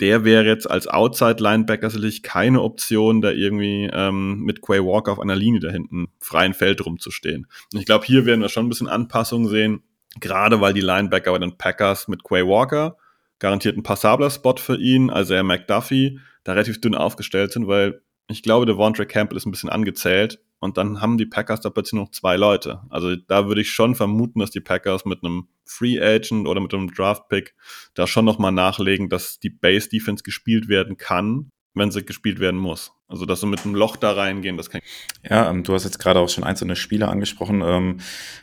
[0.00, 5.20] Der wäre jetzt als Outside-Linebacker sicherlich keine Option, da irgendwie ähm, mit Quay Walker auf
[5.20, 7.46] einer Linie da hinten freien Feld rumzustehen.
[7.72, 9.82] Und ich glaube, hier werden wir schon ein bisschen Anpassungen sehen,
[10.20, 12.96] gerade weil die Linebacker bei den Packers mit Quay Walker
[13.38, 18.00] garantiert ein passabler Spot für ihn, also er McDuffie, da relativ dünn aufgestellt sind, weil
[18.28, 22.00] ich glaube, Devontre Campbell ist ein bisschen angezählt und dann haben die Packers da plötzlich
[22.00, 22.80] noch zwei Leute.
[22.88, 26.72] Also da würde ich schon vermuten, dass die Packers mit einem Free Agent oder mit
[26.72, 27.54] einem Draft Pick
[27.92, 32.58] da schon nochmal nachlegen, dass die Base Defense gespielt werden kann, wenn sie gespielt werden
[32.58, 32.92] muss.
[33.08, 35.30] Also dass sie mit einem Loch da reingehen, das kann ich.
[35.30, 37.62] Ja, ähm, du hast jetzt gerade auch schon einzelne Spieler angesprochen.
[37.64, 37.98] Ähm,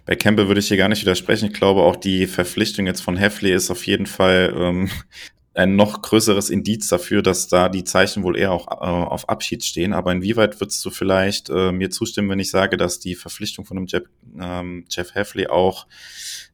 [0.06, 1.48] bei Campbell würde ich hier gar nicht widersprechen.
[1.48, 4.90] Ich glaube, auch die Verpflichtung jetzt von Heffley ist auf jeden Fall ähm,
[5.54, 9.66] ein noch größeres Indiz dafür, dass da die Zeichen wohl eher auch äh, auf Abschied
[9.66, 9.94] stehen.
[9.94, 13.76] Aber inwieweit würdest du vielleicht äh, mir zustimmen, wenn ich sage, dass die Verpflichtung von
[13.76, 14.04] dem Jeff,
[14.40, 15.88] ähm, Jeff Heffley auch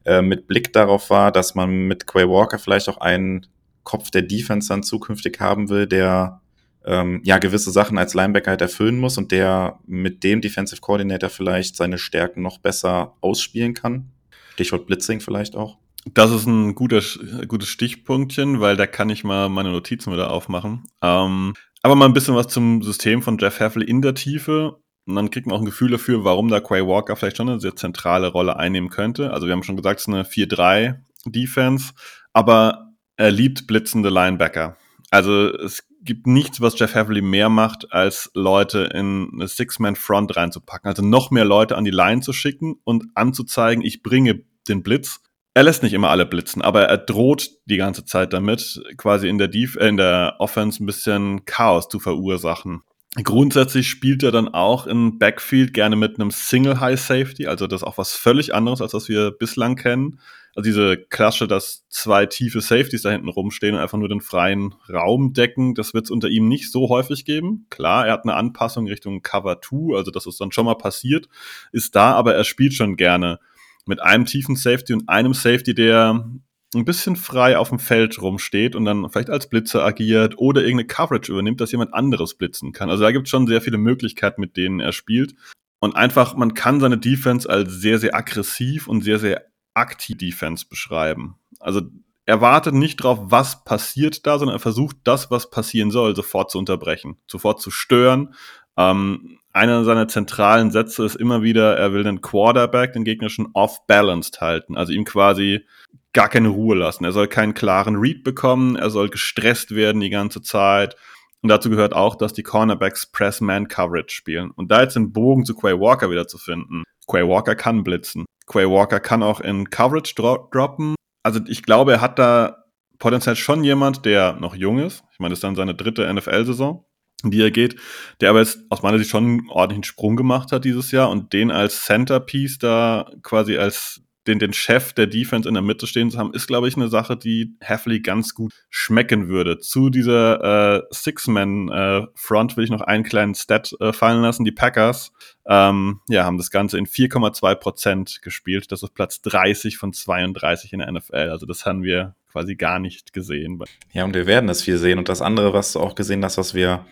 [0.06, 3.46] äh, mit Blick darauf war, dass man mit Quay Walker vielleicht auch einen
[3.84, 6.42] Kopf der Defense dann zukünftig haben will, der
[6.88, 11.30] ähm, ja gewisse Sachen als Linebacker halt erfüllen muss und der mit dem Defensive Coordinator
[11.30, 14.12] vielleicht seine Stärken noch besser ausspielen kann?
[14.54, 15.78] Stichwort Blitzing vielleicht auch.
[16.13, 17.02] Das ist ein guter,
[17.47, 20.86] gutes Stichpunktchen, weil da kann ich mal meine Notizen wieder aufmachen.
[21.02, 24.78] Ähm, aber mal ein bisschen was zum System von Jeff Heffel in der Tiefe.
[25.06, 27.60] Und dann kriegt man auch ein Gefühl dafür, warum da Quay Walker vielleicht schon eine
[27.60, 29.32] sehr zentrale Rolle einnehmen könnte.
[29.32, 31.93] Also wir haben schon gesagt, es ist eine 4-3-Defense,
[32.34, 34.78] aber er liebt blitzende Linebacker.
[35.10, 40.89] Also es gibt nichts, was Jeff Havley mehr macht, als Leute in eine Six-Man-Front reinzupacken.
[40.89, 45.22] Also noch mehr Leute an die Line zu schicken und anzuzeigen, ich bringe den Blitz
[45.58, 49.39] er lässt nicht immer alle blitzen, aber er droht die ganze Zeit damit, quasi in
[49.39, 52.84] der, Def äh, in der Offense ein bisschen Chaos zu verursachen.
[53.24, 57.82] Grundsätzlich spielt er dann auch im Backfield gerne mit einem Single High Safety, also das
[57.82, 60.20] ist auch was völlig anderes, als was wir bislang kennen.
[60.58, 64.74] Also diese Klasse, dass zwei tiefe Safeties da hinten rumstehen und einfach nur den freien
[64.91, 67.67] Raum decken, das wird es unter ihm nicht so häufig geben.
[67.70, 71.30] Klar, er hat eine Anpassung Richtung Cover 2, also das ist dann schon mal passiert,
[71.72, 73.38] ist da, aber er spielt schon gerne
[73.86, 76.28] mit einem tiefen Safety und einem Safety, der
[76.74, 80.88] ein bisschen frei auf dem Feld rumsteht und dann vielleicht als Blitzer agiert oder irgendeine
[80.88, 82.89] Coverage übernimmt, dass jemand anderes blitzen kann.
[82.89, 85.36] Also da gibt es schon sehr viele Möglichkeiten, mit denen er spielt.
[85.80, 89.46] Und einfach, man kann seine Defense als sehr, sehr aggressiv und sehr, sehr
[89.78, 91.36] aktiv Defense beschreiben.
[91.60, 91.82] Also
[92.26, 96.52] er wartet nicht drauf, was passiert da, sondern er versucht, das, was passieren soll, sofort
[96.52, 98.34] zu unterbrechen, sofort zu stören,
[98.78, 104.40] ähm, einer seiner zentralen Sätze ist immer wieder, er will den Quarterback, den gegnerischen, off-balanced
[104.40, 104.78] halten.
[104.78, 105.66] Also ihm quasi
[106.13, 107.04] gar keine Ruhe lassen.
[107.04, 110.96] Er soll keinen klaren Read bekommen, er soll gestresst werden die ganze Zeit.
[111.42, 114.52] Und dazu gehört auch, dass die Cornerbacks Press-Man-Coverage spielen.
[114.52, 116.84] Und da jetzt den Bogen zu Quay Walker wieder zu finden.
[117.08, 118.26] Quay Walker kann blitzen.
[118.47, 120.95] Quay Walker kann auch in Coverage dro droppen.
[121.23, 122.63] Also ich glaube, er hat da
[122.99, 125.03] potenziell schon jemand, der noch jung ist.
[125.12, 126.83] Ich meine, das ist dann seine dritte NFL-Saison
[127.23, 127.75] die er geht,
[128.21, 131.33] der aber jetzt aus meiner Sicht schon einen ordentlichen Sprung gemacht hat dieses Jahr und
[131.33, 136.12] den als Centerpiece da quasi als den, den Chef der Defense in der Mitte stehen
[136.12, 139.60] zu haben, ist, glaube ich, eine Sache, die Heffley ganz gut schmecken würde.
[139.60, 144.44] Zu dieser äh, Six-Man-Front äh, will ich noch einen kleinen Stat äh, fallen lassen.
[144.44, 145.12] Die Packers
[145.48, 148.72] ähm, ja, haben das Ganze in 4,2 Prozent gespielt.
[148.72, 151.30] Das ist Platz 30 von 32 in der NFL.
[151.30, 153.60] Also das haben wir quasi gar nicht gesehen.
[153.94, 155.00] Ja, und wir werden es viel sehen.
[155.00, 156.86] Und das andere, was du auch gesehen hast, was wir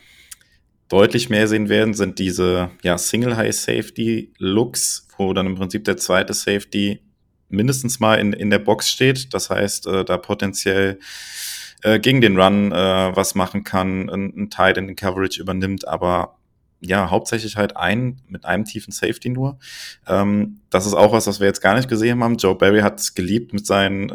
[0.88, 7.02] deutlich mehr sehen werden, sind diese ja, Single-High-Safety-Looks, wo dann im Prinzip der zweite Safety
[7.50, 9.34] mindestens mal in, in der Box steht.
[9.34, 11.00] Das heißt, äh, da potenziell
[11.84, 15.88] äh, gegen den Run äh, was machen kann, ein, ein Tight in den Coverage übernimmt,
[15.88, 16.38] aber
[16.82, 19.58] ja, hauptsächlich halt ein mit einem tiefen Safety nur.
[20.08, 22.38] Ähm, das ist auch was, was wir jetzt gar nicht gesehen haben.
[22.38, 24.12] Joe Barry hat es geliebt, mit seinen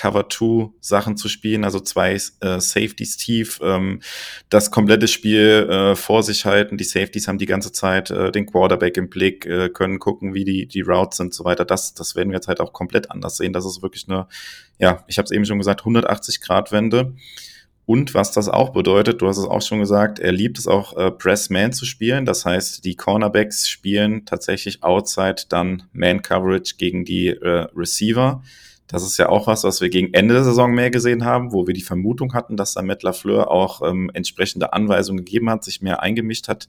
[0.00, 4.00] äh, ja, Cover-2-Sachen zu spielen, also zwei äh, Safeties tief, ähm,
[4.48, 6.76] das komplette Spiel äh, vor sich halten.
[6.76, 10.44] Die Safeties haben die ganze Zeit äh, den Quarterback im Blick, äh, können gucken, wie
[10.44, 11.64] die, die Routes sind und so weiter.
[11.64, 13.52] Das, das werden wir jetzt halt auch komplett anders sehen.
[13.52, 14.26] Das ist wirklich eine,
[14.78, 17.14] ja, ich habe es eben schon gesagt, 180-Grad-Wende.
[17.86, 20.96] Und was das auch bedeutet, du hast es auch schon gesagt, er liebt es auch,
[20.96, 22.24] äh, Press-Man zu spielen.
[22.24, 28.42] Das heißt, die Cornerbacks spielen tatsächlich outside dann Man-Coverage gegen die äh, Receiver.
[28.90, 31.68] Das ist ja auch was, was wir gegen Ende der Saison mehr gesehen haben, wo
[31.68, 35.80] wir die Vermutung hatten, dass da Matt LaFleur auch ähm, entsprechende Anweisungen gegeben hat, sich
[35.80, 36.66] mehr eingemischt hat.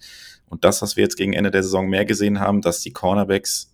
[0.48, 3.74] Und das, was wir jetzt gegen Ende der Saison mehr gesehen haben, dass die Cornerbacks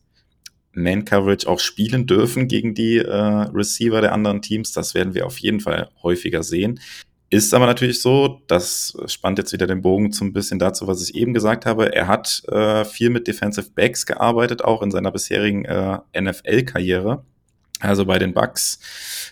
[0.71, 5.39] Man-Coverage auch spielen dürfen gegen die äh, Receiver der anderen Teams, das werden wir auf
[5.39, 6.79] jeden Fall häufiger sehen.
[7.29, 11.15] Ist aber natürlich so, das spannt jetzt wieder den Bogen zum bisschen dazu, was ich
[11.15, 11.93] eben gesagt habe.
[11.93, 17.25] Er hat äh, viel mit Defensive Backs gearbeitet, auch in seiner bisherigen äh, NFL-Karriere
[17.79, 18.79] also bei den Bucks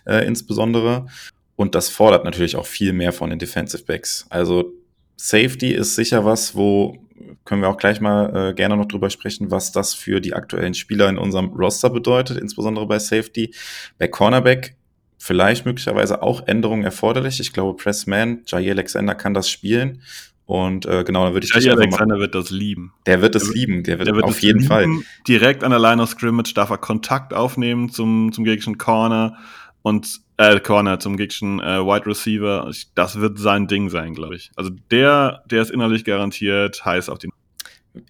[0.05, 1.07] äh, insbesondere.
[1.55, 4.25] Und das fordert natürlich auch viel mehr von den Defensive Backs.
[4.29, 4.73] Also
[5.15, 6.97] Safety ist sicher was, wo
[7.45, 10.73] können wir auch gleich mal äh, gerne noch drüber sprechen, was das für die aktuellen
[10.73, 13.53] Spieler in unserem Roster bedeutet, insbesondere bei Safety.
[13.97, 14.75] Bei Cornerback
[15.17, 17.39] vielleicht möglicherweise auch Änderungen erforderlich.
[17.39, 20.01] Ich glaube, Pressman, Jair Alexander kann das spielen.
[20.45, 22.93] Und äh, genau, dann würde ich Jair Alexander mal, wird das lieben.
[23.07, 24.67] Der wird es lieben, der wird, der wird auf jeden lieben.
[24.67, 24.87] Fall.
[25.27, 29.37] Direkt an der Line of Scrimmage darf er Kontakt aufnehmen zum, zum gegnerischen Corner
[29.81, 32.71] und äh, Corner zum gegnerischen äh, Wide Receiver.
[32.93, 34.51] Das wird sein Ding sein, glaube ich.
[34.55, 37.29] Also der, der ist innerlich garantiert heiß auf die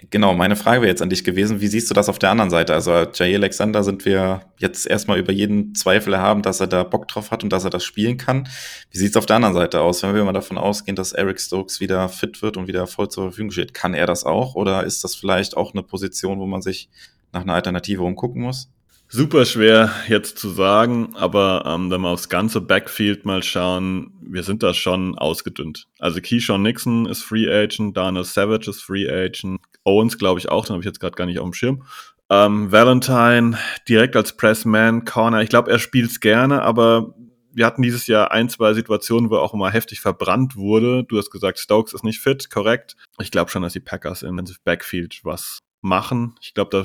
[0.10, 2.50] Genau, meine Frage wäre jetzt an dich gewesen, wie siehst du das auf der anderen
[2.50, 2.74] Seite?
[2.74, 7.08] Also Jair Alexander sind wir jetzt erstmal über jeden Zweifel erhaben, dass er da Bock
[7.08, 8.48] drauf hat und dass er das spielen kann.
[8.90, 10.02] Wie sieht es auf der anderen Seite aus?
[10.02, 13.26] Wenn wir mal davon ausgehen, dass Eric Stokes wieder fit wird und wieder voll zur
[13.26, 14.56] Verfügung steht, kann er das auch?
[14.56, 16.90] Oder ist das vielleicht auch eine Position, wo man sich
[17.32, 18.70] nach einer Alternative umgucken muss?
[19.16, 24.44] Super schwer jetzt zu sagen, aber ähm, wenn wir aufs ganze Backfield mal schauen, wir
[24.44, 25.88] sind da schon ausgedünnt.
[26.00, 30.66] Also Keyshawn Nixon ist Free Agent, Daniel Savage ist Free Agent, Owens glaube ich auch,
[30.66, 31.84] den habe ich jetzt gerade gar nicht auf dem Schirm.
[32.30, 37.16] Ähm, Valentine direkt als Pressman, Corner, ich glaube, er spielt's gerne, aber
[37.54, 41.06] wir hatten dieses Jahr ein, zwei Situationen, wo er auch immer heftig verbrannt wurde.
[41.06, 42.98] Du hast gesagt, Stokes ist nicht fit, korrekt.
[43.22, 46.36] Ich glaube schon, dass die Packers im Backfield was machen.
[46.42, 46.84] Ich glaube, da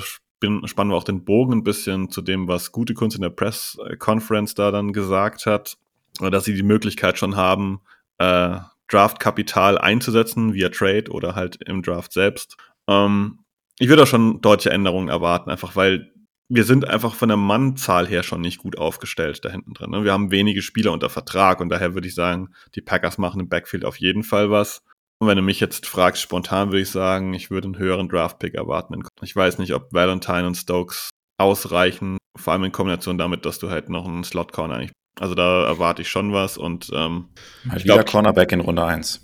[0.65, 3.77] spannen wir auch den Bogen ein bisschen zu dem, was gute Kunst in der Press
[3.99, 5.77] Conference da dann gesagt hat,
[6.19, 7.81] dass sie die Möglichkeit schon haben,
[8.17, 12.57] äh, Draftkapital einzusetzen via Trade oder halt im Draft selbst.
[12.87, 13.39] Ähm,
[13.79, 16.11] ich würde auch schon deutliche Änderungen erwarten, einfach weil
[16.53, 19.91] wir sind einfach von der Mannzahl her schon nicht gut aufgestellt da hinten drin.
[19.91, 20.03] Ne?
[20.03, 23.47] Wir haben wenige Spieler unter Vertrag und daher würde ich sagen, die Packers machen im
[23.47, 24.83] Backfield auf jeden Fall was.
[25.21, 28.55] Und wenn du mich jetzt fragst, spontan würde ich sagen, ich würde einen höheren Draft-Pick
[28.55, 29.03] erwarten.
[29.21, 33.69] Ich weiß nicht, ob Valentine und Stokes ausreichen, vor allem in Kombination damit, dass du
[33.69, 34.91] halt noch einen Slot-Corner eigentlich.
[35.19, 37.29] Also da erwarte ich schon was und ähm,
[37.65, 39.23] Mal ich wieder Cornerback in Runde 1.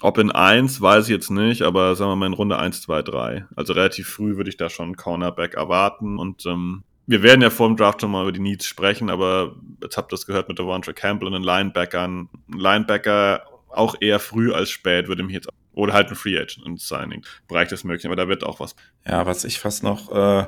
[0.00, 3.02] Ob in 1, weiß ich jetzt nicht, aber sagen wir mal in Runde 1, 2,
[3.02, 3.46] 3.
[3.56, 7.50] Also relativ früh würde ich da schon einen Cornerback erwarten und ähm, wir werden ja
[7.50, 10.48] vor dem Draft schon mal über die Needs sprechen, aber jetzt habt ihr das gehört
[10.48, 12.30] mit Devontra Campbell und den Linebackern.
[12.48, 16.80] Linebacker auch eher früh als spät, würde mich jetzt oder halt ein Free Agent und
[16.80, 17.24] Signing.
[17.46, 18.74] Bereich des Möglichen, aber da wird auch was.
[19.06, 20.46] Ja, was ich fast noch äh,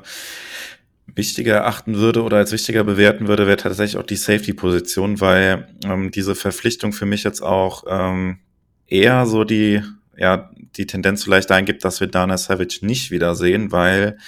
[1.06, 6.10] wichtiger erachten würde oder als wichtiger bewerten würde, wäre tatsächlich auch die Safety-Position, weil ähm,
[6.10, 8.40] diese Verpflichtung für mich jetzt auch ähm,
[8.88, 9.82] eher so die,
[10.16, 14.18] ja, die Tendenz vielleicht dahin dass wir Dana Savage nicht wiedersehen, weil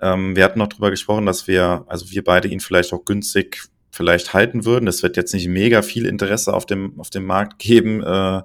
[0.00, 3.64] ähm, wir hatten noch drüber gesprochen, dass wir, also wir beide ihn vielleicht auch günstig
[3.90, 4.88] vielleicht halten würden.
[4.88, 8.42] Es wird jetzt nicht mega viel Interesse auf dem, auf dem Markt geben, äh,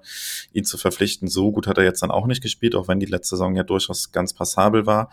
[0.53, 1.27] ihn zu verpflichten.
[1.27, 3.63] So gut hat er jetzt dann auch nicht gespielt, auch wenn die letzte Saison ja
[3.63, 5.09] durchaus ganz passabel war.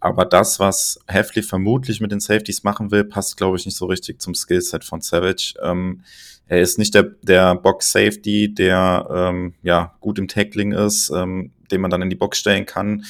[0.00, 3.86] Aber das, was Heffley vermutlich mit den Safeties machen will, passt, glaube ich, nicht so
[3.86, 5.54] richtig zum Skillset von Savage.
[5.62, 6.02] Ähm,
[6.46, 11.80] er ist nicht der, der Box-Safety, der ähm, ja gut im Tackling ist, ähm, den
[11.80, 13.04] man dann in die Box stellen kann.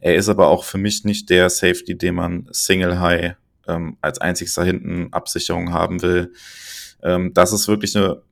[0.00, 3.34] Er ist aber auch für mich nicht der Safety, den man Single High
[3.68, 6.32] ähm, als einzigster hinten Absicherung haben will.
[7.02, 8.22] Ähm, das ist wirklich eine,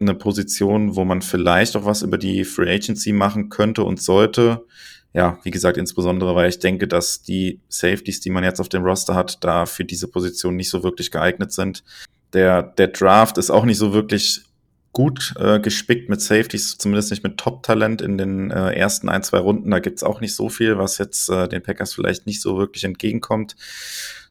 [0.00, 4.64] eine Position, wo man vielleicht auch was über die Free Agency machen könnte und sollte.
[5.12, 8.82] Ja, wie gesagt, insbesondere, weil ich denke, dass die Safeties, die man jetzt auf dem
[8.82, 11.84] Roster hat, da für diese Position nicht so wirklich geeignet sind.
[12.32, 14.44] Der, der Draft ist auch nicht so wirklich
[14.94, 19.38] gut äh, gespickt mit Safeties, zumindest nicht mit Top-Talent in den äh, ersten ein, zwei
[19.38, 19.70] Runden.
[19.70, 22.84] Da gibt's auch nicht so viel, was jetzt äh, den Packers vielleicht nicht so wirklich
[22.84, 23.56] entgegenkommt,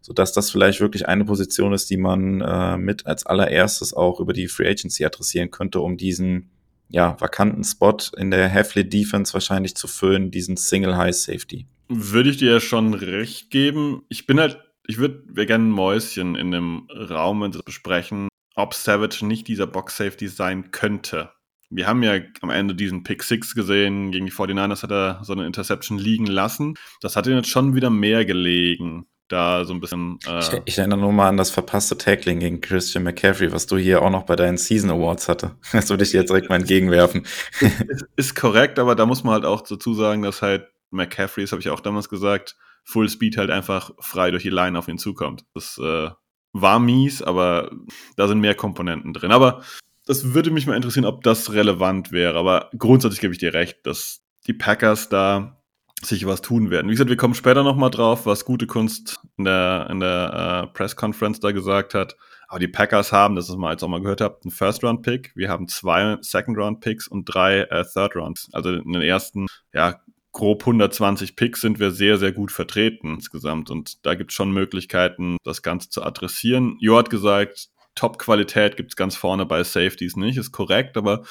[0.04, 4.34] sodass das vielleicht wirklich eine Position ist, die man äh, mit als allererstes auch über
[4.34, 6.52] die Free Agency adressieren könnte, um diesen
[6.90, 11.68] ja, vakanten Spot in der Heffley Defense wahrscheinlich zu füllen, diesen Single High Safety.
[11.88, 14.04] Würde ich dir ja schon recht geben.
[14.10, 19.48] Ich bin halt, ich würde gerne ein Mäuschen in dem Raum, besprechen, ob Savage nicht
[19.48, 21.32] dieser Box Safety sein könnte.
[21.70, 25.32] Wir haben ja am Ende diesen Pick 6 gesehen, gegen die 49ers hat er so
[25.32, 26.76] eine Interception liegen lassen.
[27.02, 29.08] Das hat ihm jetzt schon wieder mehr gelegen.
[29.34, 30.20] Da so ein bisschen.
[30.28, 33.78] Äh ich, ich, erinnere nur mal an das verpasste Tackling gegen Christian McCaffrey, was du
[33.78, 35.56] hier auch noch bei deinen Season Awards hatte.
[35.72, 37.26] Das würde ich dir jetzt direkt mal entgegenwerfen.
[37.60, 41.52] ist, ist korrekt, aber da muss man halt auch dazu sagen, dass halt McCaffrey, das
[41.52, 45.00] habe ich auch damals gesagt, Full Speed halt einfach frei durch die Line auf ihn
[45.00, 45.46] zukommt.
[45.56, 46.12] Das äh,
[46.52, 47.72] war mies, aber
[48.16, 49.32] da sind mehr Komponenten drin.
[49.32, 49.64] Aber
[50.06, 52.38] das würde mich mal interessieren, ob das relevant wäre.
[52.38, 55.63] Aber grundsätzlich gebe ich dir recht, dass die Packers da
[56.06, 56.88] sich was tun werden.
[56.88, 60.74] Wie gesagt, wir kommen später nochmal drauf, was gute Kunst in der, in der äh,
[60.74, 62.16] Press Conference da gesagt hat.
[62.48, 65.32] Aber die Packers haben, das ist mal jetzt auch mal gehört habt, einen First-Round-Pick.
[65.36, 68.50] Wir haben zwei Second-Round-Picks und drei äh, Third-Rounds.
[68.54, 70.00] Also in den ersten, ja,
[70.34, 73.70] grob 120 Picks sind wir sehr, sehr gut vertreten insgesamt.
[73.70, 76.78] Und da gibt es schon Möglichkeiten, das Ganze zu adressieren.
[76.80, 81.24] Jo hat gesagt, Top-Qualität gibt es ganz vorne bei Safeties nicht, ist korrekt, aber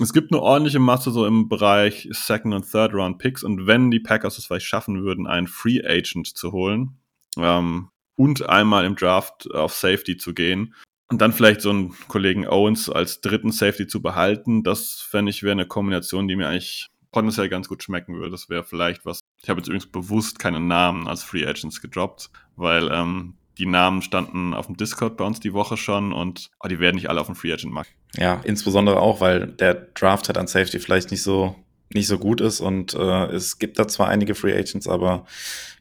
[0.00, 3.42] es gibt eine ordentliche Masse so im Bereich Second- und Third-Round-Picks.
[3.42, 6.98] Und wenn die Packers es vielleicht schaffen würden, einen Free Agent zu holen
[7.38, 10.74] ähm, und einmal im Draft auf Safety zu gehen,
[11.08, 15.42] und dann vielleicht so einen Kollegen Owens als dritten Safety zu behalten, das fände ich
[15.42, 18.32] wäre eine Kombination, die mir eigentlich potenziell ganz gut schmecken würde.
[18.32, 19.20] Das wäre vielleicht was.
[19.42, 24.02] Ich habe jetzt übrigens bewusst keine Namen als Free Agents gedroppt, weil ähm, die Namen
[24.02, 27.20] standen auf dem Discord bei uns die Woche schon und oh, die werden nicht alle
[27.20, 27.90] auf dem Free Agent Markt.
[28.16, 31.56] Ja, insbesondere auch, weil der Draft halt an Safety vielleicht nicht so
[31.94, 35.24] nicht so gut ist und äh, es gibt da zwar einige Free Agents, aber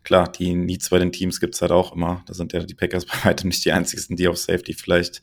[0.04, 2.24] klar, die Needs bei den Teams gibt's halt auch immer.
[2.28, 5.22] Da sind ja die Packers bei weitem nicht die einzigen, die auf Safety vielleicht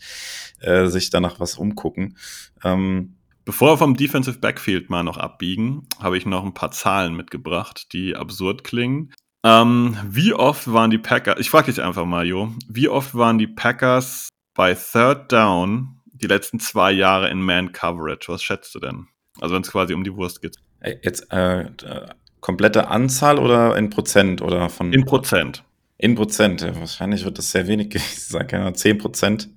[0.60, 2.16] äh, sich danach was umgucken.
[2.64, 7.16] Ähm, Bevor wir vom Defensive Backfield mal noch abbiegen, habe ich noch ein paar Zahlen
[7.16, 9.12] mitgebracht, die absurd klingen.
[9.44, 13.38] Ähm, wie oft waren die Packers, ich frage dich einfach mal, Jo, wie oft waren
[13.38, 18.30] die Packers bei Third Down die letzten zwei Jahre in Man Coverage?
[18.32, 19.08] Was schätzt du denn?
[19.40, 20.56] Also wenn es quasi um die Wurst geht.
[21.02, 21.70] Jetzt äh,
[22.40, 24.92] komplette Anzahl oder in Prozent oder von?
[24.92, 25.64] In Prozent.
[25.98, 26.60] In Prozent.
[26.60, 29.48] Ja, wahrscheinlich wird das sehr wenig gewesen sein, keine Ahnung, 10 Prozent.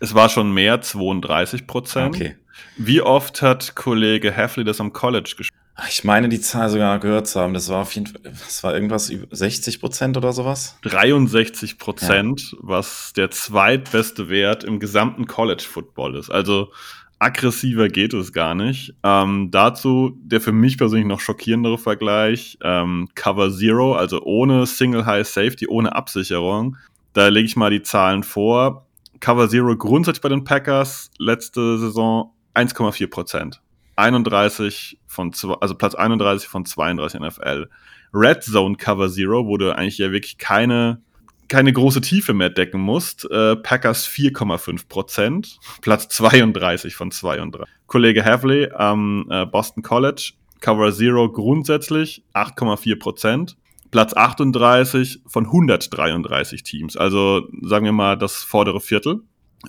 [0.00, 2.14] Es war schon mehr, 32 Prozent.
[2.14, 2.36] Okay.
[2.76, 5.60] Wie oft hat Kollege Heffley das am College gespielt?
[5.88, 7.52] Ich meine, die Zahl sogar gehört zu haben.
[7.52, 10.78] Das war auf jeden Fall, das war irgendwas über 60 Prozent oder sowas?
[10.82, 12.58] 63 Prozent, ja.
[12.60, 16.30] was der zweitbeste Wert im gesamten College Football ist.
[16.30, 16.70] Also
[17.18, 18.94] aggressiver geht es gar nicht.
[19.02, 25.06] Ähm, dazu der für mich persönlich noch schockierendere Vergleich, ähm, Cover Zero, also ohne Single
[25.06, 26.76] High Safety, ohne Absicherung.
[27.14, 28.86] Da lege ich mal die Zahlen vor.
[29.18, 33.60] Cover Zero grundsätzlich bei den Packers letzte Saison 1,4 Prozent.
[33.96, 37.68] 31 von, also Platz 31 von 32 NFL.
[38.12, 41.02] Red Zone Cover Zero, wo du eigentlich ja wirklich keine,
[41.48, 43.28] keine große Tiefe mehr decken musst.
[43.30, 45.58] Äh, Packers 4,5 Prozent.
[45.80, 47.68] Platz 32 von 32.
[47.86, 50.32] Kollege Havley am äh, Boston College.
[50.60, 53.56] Cover Zero grundsätzlich 8,4 Prozent.
[53.90, 56.96] Platz 38 von 133 Teams.
[56.96, 59.20] Also sagen wir mal das vordere Viertel.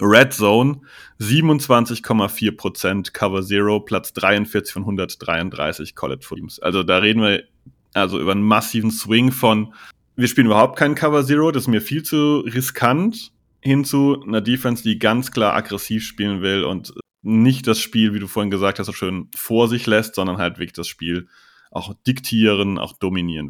[0.02, 0.82] Red Zone
[1.20, 6.60] 27,4% Cover Zero, Platz 43 von 133 College Teams.
[6.60, 7.44] Also da reden wir
[7.94, 9.74] also über einen massiven Swing von
[10.16, 13.32] wir spielen überhaupt keinen Cover Zero, das ist mir viel zu riskant,
[13.62, 18.20] hin zu einer Defense, die ganz klar aggressiv spielen will und nicht das Spiel, wie
[18.20, 21.28] du vorhin gesagt hast, so schön vor sich lässt, sondern halt wirklich das Spiel
[21.72, 23.50] auch diktieren, auch dominieren.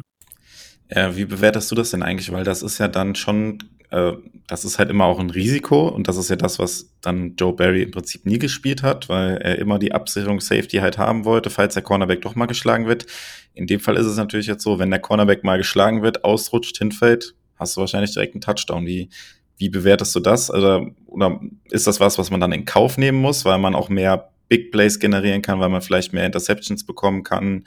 [0.90, 2.32] Ja, wie bewertest du das denn eigentlich?
[2.32, 3.58] Weil das ist ja dann schon
[3.90, 4.12] äh,
[4.46, 7.52] das ist halt immer auch ein Risiko und das ist ja das, was dann Joe
[7.52, 11.50] Barry im Prinzip nie gespielt hat, weil er immer die Absicherung Safety halt haben wollte,
[11.50, 13.06] falls der Cornerback doch mal geschlagen wird.
[13.54, 16.78] In dem Fall ist es natürlich jetzt so, wenn der Cornerback mal geschlagen wird, ausrutscht,
[16.78, 18.86] hinfällt, hast du wahrscheinlich direkt einen Touchdown.
[18.86, 19.08] Wie,
[19.56, 20.50] wie bewertest du das?
[20.50, 23.88] Oder, oder ist das was, was man dann in Kauf nehmen muss, weil man auch
[23.88, 27.64] mehr Big Plays generieren kann, weil man vielleicht mehr Interceptions bekommen kann?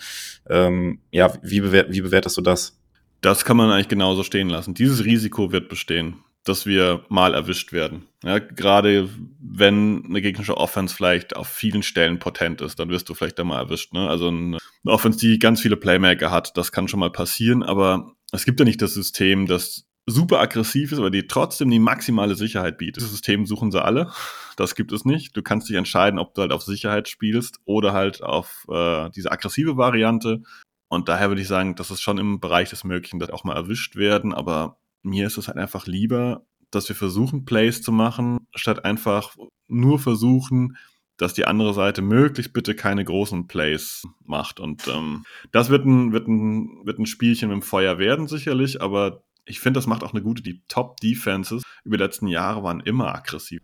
[0.50, 2.79] Ähm, ja, wie, bewert, wie bewertest du das?
[3.22, 4.74] Das kann man eigentlich genauso stehen lassen.
[4.74, 6.16] Dieses Risiko wird bestehen,
[6.46, 8.08] dass wir mal erwischt werden.
[8.24, 9.10] Ja, gerade
[9.40, 13.44] wenn eine gegnerische Offense vielleicht auf vielen Stellen potent ist, dann wirst du vielleicht da
[13.44, 13.94] mal erwischt.
[13.94, 14.10] Ne?
[14.10, 18.46] Also eine Offense, die ganz viele Playmaker hat, das kann schon mal passieren, aber es
[18.46, 22.78] gibt ja nicht das System, dass super aggressiv ist, aber die trotzdem die maximale Sicherheit
[22.78, 23.04] bietet.
[23.04, 24.12] Das System suchen sie alle.
[24.58, 25.38] Das gibt es nicht.
[25.38, 29.32] Du kannst dich entscheiden, ob du halt auf Sicherheit spielst oder halt auf äh, diese
[29.32, 30.42] aggressive Variante.
[30.90, 33.56] Und daher würde ich sagen, das ist schon im Bereich des Möglichen, dass auch mal
[33.56, 34.34] erwischt werden.
[34.34, 39.36] Aber mir ist es halt einfach lieber, dass wir versuchen, Plays zu machen, statt einfach
[39.68, 40.76] nur versuchen,
[41.18, 44.60] dass die andere Seite möglichst bitte keine großen Plays macht.
[44.60, 49.24] Und ähm, das wird ein, wird, ein, wird ein Spielchen dem Feuer werden, sicherlich, aber
[49.46, 53.14] ich finde, das macht auch eine gute, die Top-Defenses über die letzten Jahre waren immer
[53.14, 53.62] aggressiv.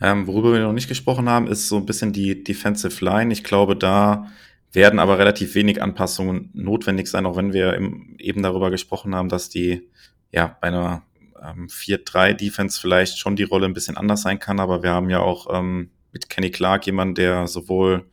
[0.00, 3.32] Ähm, worüber wir noch nicht gesprochen haben, ist so ein bisschen die Defensive Line.
[3.32, 4.28] Ich glaube, da
[4.72, 9.28] werden aber relativ wenig Anpassungen notwendig sein, auch wenn wir im, eben darüber gesprochen haben,
[9.28, 9.88] dass die
[10.30, 11.02] ja bei einer
[11.42, 15.20] ähm, 4-3-Defense vielleicht schon die Rolle ein bisschen anders sein kann, aber wir haben ja
[15.20, 18.06] auch ähm, mit Kenny Clark jemand, der sowohl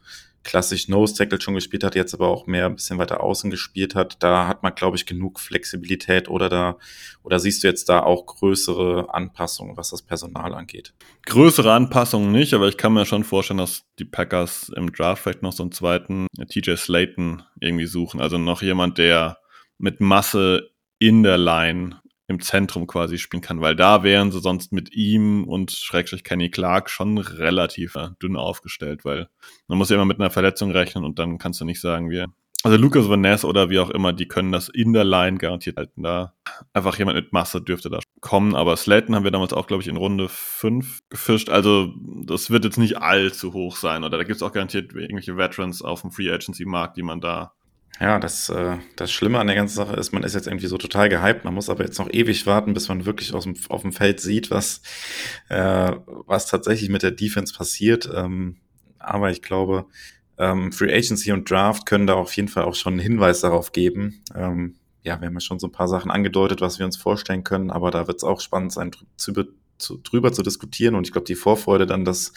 [0.48, 3.96] klassisch Nose Tackle schon gespielt hat, jetzt aber auch mehr ein bisschen weiter außen gespielt
[3.96, 4.24] hat.
[4.24, 6.78] Da hat man, glaube ich, genug Flexibilität oder da,
[7.22, 10.94] oder siehst du jetzt da auch größere Anpassungen, was das Personal angeht?
[11.26, 15.44] Größere Anpassungen nicht, aber ich kann mir schon vorstellen, dass die Packers im Draft vielleicht
[15.44, 18.22] noch so einen zweiten TJ Slayton irgendwie suchen.
[18.22, 19.40] Also noch jemand, der
[19.78, 24.74] mit Masse in der Line im Zentrum quasi spielen kann, weil da wären sie sonst
[24.74, 29.30] mit ihm und Schrägstrich Kenny Clark schon relativ äh, dünn aufgestellt, weil
[29.68, 32.28] man muss ja immer mit einer Verletzung rechnen und dann kannst du nicht sagen, wir.
[32.64, 35.78] Also Lucas Van Ness oder wie auch immer, die können das in der Line garantiert
[35.78, 36.04] halten.
[36.04, 36.34] Da
[36.74, 39.88] einfach jemand mit Masse dürfte da kommen, aber Slayton haben wir damals auch, glaube ich,
[39.88, 41.50] in Runde 5 gefischt.
[41.50, 41.94] Also
[42.26, 44.04] das wird jetzt nicht allzu hoch sein.
[44.04, 47.22] Oder da gibt es auch garantiert irgendwelche Veterans auf dem Free Agency Markt, die man
[47.22, 47.54] da
[48.00, 50.78] ja, das, äh, das Schlimme an der ganzen Sache ist, man ist jetzt irgendwie so
[50.78, 51.46] total gehypt.
[51.46, 54.20] Man muss aber jetzt noch ewig warten, bis man wirklich aus dem, auf dem Feld
[54.20, 54.82] sieht, was,
[55.50, 58.10] äh, was tatsächlich mit der Defense passiert.
[58.14, 58.58] Ähm,
[59.00, 59.86] aber ich glaube,
[60.38, 63.72] ähm, Free Agency und Draft können da auf jeden Fall auch schon einen Hinweis darauf
[63.72, 64.24] geben.
[64.36, 67.44] Ähm, ja, wir haben ja schon so ein paar Sachen angedeutet, was wir uns vorstellen
[67.44, 69.34] können, aber da wird es auch spannend sein, zu,
[69.78, 70.96] zu, drüber zu diskutieren.
[70.96, 72.34] Und ich glaube, die Vorfreude dann, dass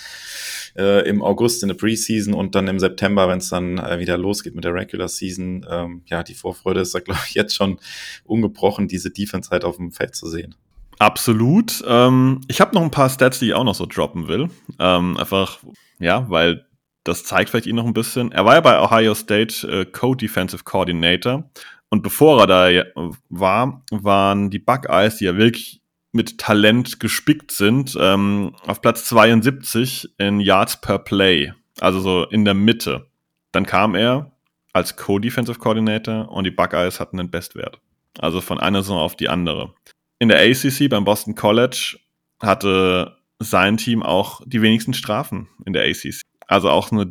[0.77, 4.19] äh, im August in der Preseason und dann im September, wenn es dann äh, wieder
[4.19, 7.79] losgeht mit der Regular Season, ähm, ja, die Vorfreude ist da, glaube ich, jetzt schon
[8.25, 10.55] ungebrochen, diese Defense halt auf dem Feld zu sehen.
[10.99, 11.83] Absolut.
[11.87, 14.51] Ähm, ich habe noch ein paar Stats, die ich auch noch so droppen will.
[14.79, 15.61] Ähm, einfach,
[15.99, 16.67] ja, weil
[17.05, 18.33] das zeigt vielleicht ihn noch ein bisschen.
[18.33, 21.51] Er war ja bei Ohio State äh, Co-Defensive Coordinator.
[21.89, 22.85] Und bevor er da
[23.31, 25.81] war, waren die Buckeyes, die ja wirklich
[26.13, 32.45] mit Talent gespickt sind, ähm, auf Platz 72 in Yards per Play, also so in
[32.45, 33.07] der Mitte.
[33.53, 34.33] Dann kam er
[34.73, 37.81] als Co-Defensive Coordinator und die Buckeyes hatten den Bestwert.
[38.19, 39.75] Also von einer Saison auf die andere.
[40.19, 41.99] In der ACC beim Boston College
[42.41, 46.21] hatte sein Team auch die wenigsten Strafen in der ACC.
[46.47, 47.09] Also auch eine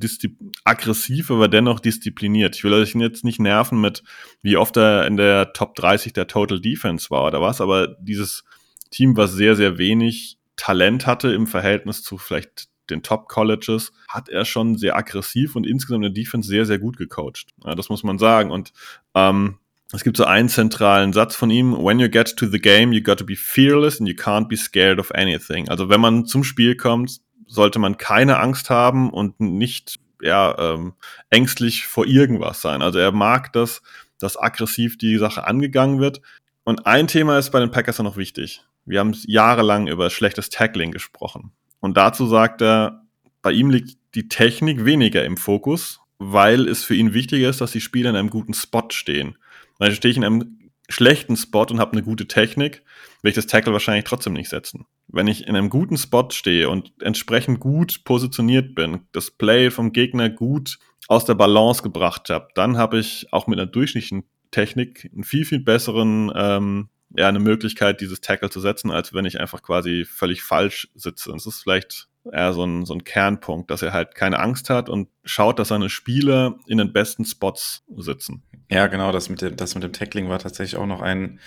[0.66, 2.58] aggressiv, aber dennoch diszipliniert.
[2.58, 4.04] Ich will euch jetzt nicht nerven mit,
[4.42, 8.44] wie oft er in der Top 30 der Total Defense war oder was, aber dieses
[8.92, 14.46] Team, was sehr, sehr wenig Talent hatte im Verhältnis zu vielleicht den Top-Colleges, hat er
[14.46, 17.48] schon sehr aggressiv und insgesamt in der Defense sehr, sehr gut gecoacht.
[17.64, 18.52] Ja, das muss man sagen.
[18.52, 18.74] Und
[19.14, 19.58] ähm,
[19.92, 23.02] es gibt so einen zentralen Satz von ihm, when you get to the game, you
[23.02, 25.70] got to be fearless and you can't be scared of anything.
[25.70, 30.94] Also wenn man zum Spiel kommt, sollte man keine Angst haben und nicht ja, ähm,
[31.30, 32.82] ängstlich vor irgendwas sein.
[32.82, 33.82] Also er mag das,
[34.20, 36.22] dass aggressiv die Sache angegangen wird.
[36.64, 38.62] Und ein Thema ist bei den Packers noch wichtig.
[38.86, 41.52] Wir haben jahrelang über schlechtes Tackling gesprochen.
[41.80, 43.04] Und dazu sagt er,
[43.42, 47.72] bei ihm liegt die Technik weniger im Fokus, weil es für ihn wichtiger ist, dass
[47.72, 49.38] die Spieler in einem guten Spot stehen.
[49.78, 50.60] Weil stehe ich in einem
[50.90, 52.84] schlechten Spot und habe eine gute Technik,
[53.22, 54.86] will ich das Tackle wahrscheinlich trotzdem nicht setzen.
[55.08, 59.94] Wenn ich in einem guten Spot stehe und entsprechend gut positioniert bin, das Play vom
[59.94, 65.10] Gegner gut aus der Balance gebracht habe, dann habe ich auch mit einer durchschnittlichen Technik
[65.14, 69.40] einen viel, viel besseren ähm, ja, eine Möglichkeit, dieses Tackle zu setzen, als wenn ich
[69.40, 71.32] einfach quasi völlig falsch sitze.
[71.32, 74.70] Und es ist vielleicht eher so ein, so ein Kernpunkt, dass er halt keine Angst
[74.70, 78.44] hat und schaut, dass seine Spieler in den besten Spots sitzen.
[78.70, 81.40] Ja, genau, das mit dem, das mit dem Tackling war tatsächlich auch noch ein,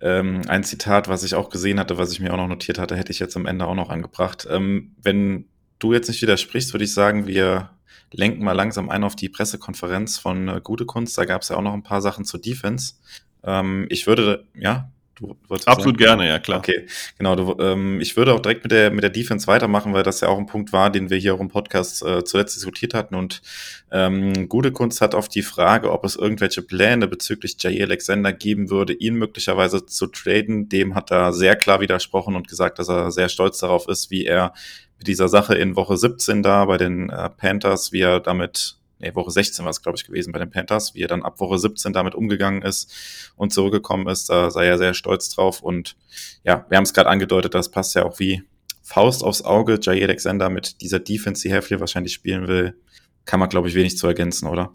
[0.00, 2.96] ähm, ein Zitat, was ich auch gesehen hatte, was ich mir auch noch notiert hatte,
[2.96, 4.46] hätte ich jetzt am Ende auch noch angebracht.
[4.48, 5.46] Ähm, wenn
[5.80, 7.70] du jetzt nicht widersprichst, würde ich sagen, wir
[8.12, 11.18] lenken mal langsam ein auf die Pressekonferenz von äh, Gute Kunst.
[11.18, 12.94] Da gab es ja auch noch ein paar Sachen zur Defense.
[13.44, 16.18] Ähm, ich würde, ja, du wolltest Absolut sagen?
[16.18, 16.58] gerne, ja klar.
[16.58, 16.86] Okay,
[17.18, 17.36] genau.
[17.36, 20.28] Du, ähm, ich würde auch direkt mit der, mit der Defense weitermachen, weil das ja
[20.28, 23.14] auch ein Punkt war, den wir hier auch im Podcast äh, zuletzt diskutiert hatten.
[23.14, 23.42] Und
[23.90, 28.70] ähm, Gute Kunst hat auf die Frage, ob es irgendwelche Pläne bezüglich Jay Alexander geben
[28.70, 30.68] würde, ihn möglicherweise zu traden.
[30.68, 34.24] Dem hat er sehr klar widersprochen und gesagt, dass er sehr stolz darauf ist, wie
[34.24, 34.52] er
[34.98, 39.14] mit dieser Sache in Woche 17 da bei den äh, Panthers, wie er damit nee,
[39.14, 41.58] Woche 16 war es, glaube ich, gewesen bei den Panthers, wie er dann ab Woche
[41.58, 44.30] 17 damit umgegangen ist und zurückgekommen ist.
[44.30, 45.62] Da sei er sehr stolz drauf.
[45.62, 45.96] Und
[46.42, 48.42] ja, wir haben es gerade angedeutet, das passt ja auch wie
[48.82, 49.78] Faust aufs Auge.
[49.80, 52.76] Jay Alexander mit dieser Defense, die Hälfte wahrscheinlich spielen will,
[53.24, 54.74] kann man, glaube ich, wenig zu ergänzen, oder?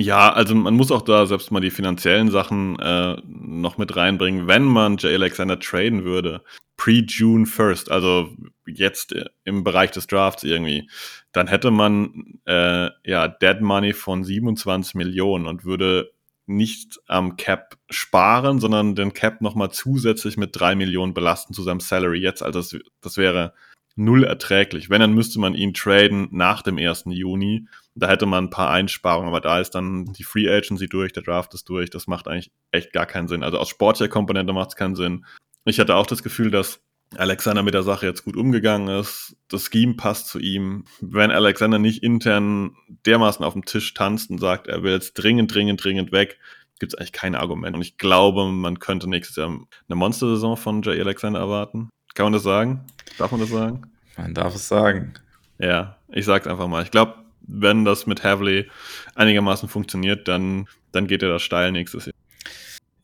[0.00, 4.46] Ja, also man muss auch da selbst mal die finanziellen Sachen äh, noch mit reinbringen.
[4.46, 6.44] Wenn man Jay Alexander traden würde,
[6.76, 8.28] pre-June 1st, also
[8.64, 10.88] jetzt im Bereich des Drafts irgendwie,
[11.32, 16.12] dann hätte man äh, ja Dead Money von 27 Millionen und würde
[16.46, 21.80] nicht am Cap sparen, sondern den Cap nochmal zusätzlich mit drei Millionen belasten zu seinem
[21.80, 22.44] Salary jetzt.
[22.44, 23.52] Also das, das wäre
[23.96, 24.88] null erträglich.
[24.90, 27.04] Wenn, dann müsste man ihn traden nach dem 1.
[27.08, 27.66] Juni.
[27.98, 31.24] Da hätte man ein paar Einsparungen, aber da ist dann die Free Agency durch, der
[31.24, 31.90] Draft ist durch.
[31.90, 33.42] Das macht eigentlich echt gar keinen Sinn.
[33.42, 35.24] Also aus sportlicher Komponente macht es keinen Sinn.
[35.64, 36.80] Ich hatte auch das Gefühl, dass
[37.16, 39.36] Alexander mit der Sache jetzt gut umgegangen ist.
[39.48, 40.84] Das Scheme passt zu ihm.
[41.00, 42.76] Wenn Alexander nicht intern
[43.06, 46.38] dermaßen auf dem Tisch tanzt und sagt, er will jetzt dringend, dringend, dringend weg,
[46.78, 47.76] gibt es eigentlich keine Argumente.
[47.76, 51.88] Und ich glaube, man könnte nächstes Jahr eine Monster-Saison von Jay Alexander erwarten.
[52.14, 52.84] Kann man das sagen?
[53.16, 53.82] Darf man das sagen?
[54.16, 55.14] Man darf es sagen.
[55.58, 56.82] Ja, ich sag's einfach mal.
[56.82, 57.14] Ich glaube,
[57.48, 58.70] wenn das mit Havley
[59.14, 62.14] einigermaßen funktioniert, dann, dann geht er da steil nächstes Jahr.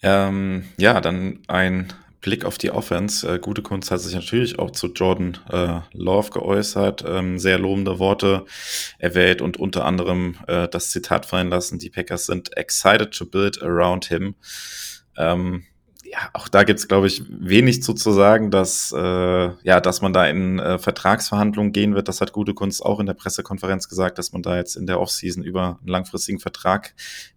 [0.02, 3.26] Ähm, ja, dann ein Blick auf die Offense.
[3.26, 7.98] Äh, Gute Kunst hat sich natürlich auch zu Jordan äh, Love geäußert, ähm, sehr lobende
[7.98, 8.46] Worte
[8.98, 13.62] erwähnt und unter anderem äh, das Zitat fallen lassen, die Packers sind excited to build
[13.62, 14.34] around him.
[15.16, 15.64] Ähm,
[16.04, 20.12] ja, auch da gibt's glaube ich, wenig zu, zu sagen, dass, äh, ja, dass man
[20.12, 22.08] da in äh, Vertragsverhandlungen gehen wird.
[22.08, 25.00] Das hat Gute Kunst auch in der Pressekonferenz gesagt, dass man da jetzt in der
[25.00, 26.94] Offseason über einen langfristigen Vertrag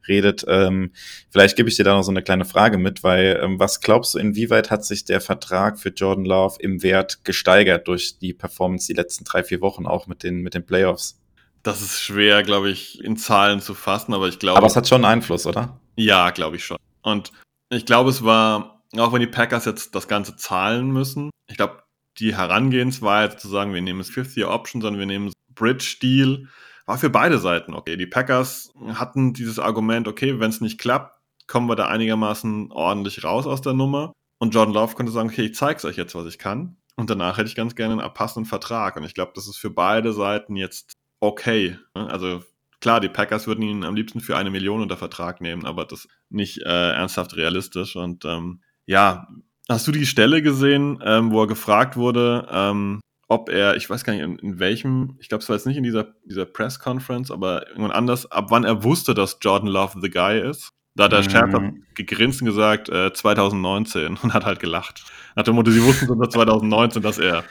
[0.08, 0.46] redet.
[0.48, 0.92] Ähm,
[1.30, 4.14] vielleicht gebe ich dir da noch so eine kleine Frage mit, weil ähm, was glaubst
[4.14, 8.88] du, inwieweit hat sich der Vertrag für Jordan Love im Wert gesteigert durch die Performance
[8.88, 11.20] die letzten drei, vier Wochen, auch mit den, mit den Playoffs?
[11.64, 14.58] Das ist schwer, glaube ich, in Zahlen zu fassen, aber ich glaube.
[14.58, 15.80] Aber es hat schon Einfluss, oder?
[15.96, 16.78] Ja, glaube ich schon.
[17.02, 17.32] Und
[17.70, 21.84] ich glaube, es war, auch wenn die Packers jetzt das Ganze zahlen müssen, ich glaube,
[22.20, 26.48] die Herangehensweise zu sagen, wir nehmen es Fifth-Year-Option, sondern wir nehmen Bridge-Deal,
[26.86, 27.98] war für beide Seiten okay.
[27.98, 33.24] Die Packers hatten dieses Argument, okay, wenn es nicht klappt, kommen wir da einigermaßen ordentlich
[33.24, 34.14] raus aus der Nummer.
[34.40, 36.78] Und Jordan Love konnte sagen, okay, ich zeig's euch jetzt, was ich kann.
[36.96, 38.96] Und danach hätte ich ganz gerne einen passenden Vertrag.
[38.96, 41.78] Und ich glaube, das ist für beide Seiten jetzt okay.
[41.94, 42.44] Also
[42.82, 46.06] klar, die Packers würden ihn am liebsten für eine Million unter Vertrag nehmen, aber das
[46.06, 47.96] ist nicht äh, ernsthaft realistisch.
[47.96, 49.28] Und ähm, ja,
[49.70, 54.04] hast du die Stelle gesehen, ähm, wo er gefragt wurde, ähm, ob er, ich weiß
[54.04, 56.80] gar nicht, in, in welchem, ich glaube, es war jetzt nicht in dieser, dieser Press
[56.80, 60.72] Conference, aber irgendwann anders, ab wann er wusste, dass Jordan Love the Guy ist.
[60.96, 61.30] Da hat der mhm.
[61.30, 65.04] Scherper gegrinst und gesagt, äh, 2019 und hat halt gelacht.
[65.36, 67.44] Nach dem Motto, sie wussten schon 2019, dass er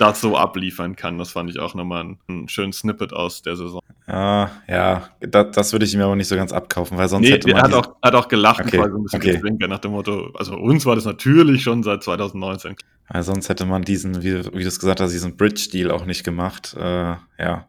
[0.00, 1.18] das so abliefern kann.
[1.18, 3.80] Das fand ich auch nochmal ein, ein schönes Snippet aus der Saison.
[4.08, 7.32] Ja, ja, das, das würde ich mir aber nicht so ganz abkaufen, weil sonst nee,
[7.32, 7.58] hätte man.
[7.58, 9.40] Er hat auch, hat auch gelacht, okay, so ein bisschen okay.
[9.40, 12.76] Zwinker, nach dem Motto, also uns war das natürlich schon seit 2019.
[13.12, 16.24] Ja, sonst hätte man diesen, wie, wie du es gesagt hast, diesen Bridge-Deal auch nicht
[16.24, 16.74] gemacht.
[16.78, 17.66] Äh, ja,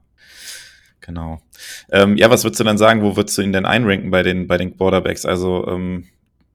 [1.02, 1.42] genau.
[1.92, 4.48] Ähm, ja, was würdest du denn sagen, wo würdest du ihn denn einranken bei den,
[4.48, 5.26] bei den Quarterbacks?
[5.26, 6.06] Also ähm,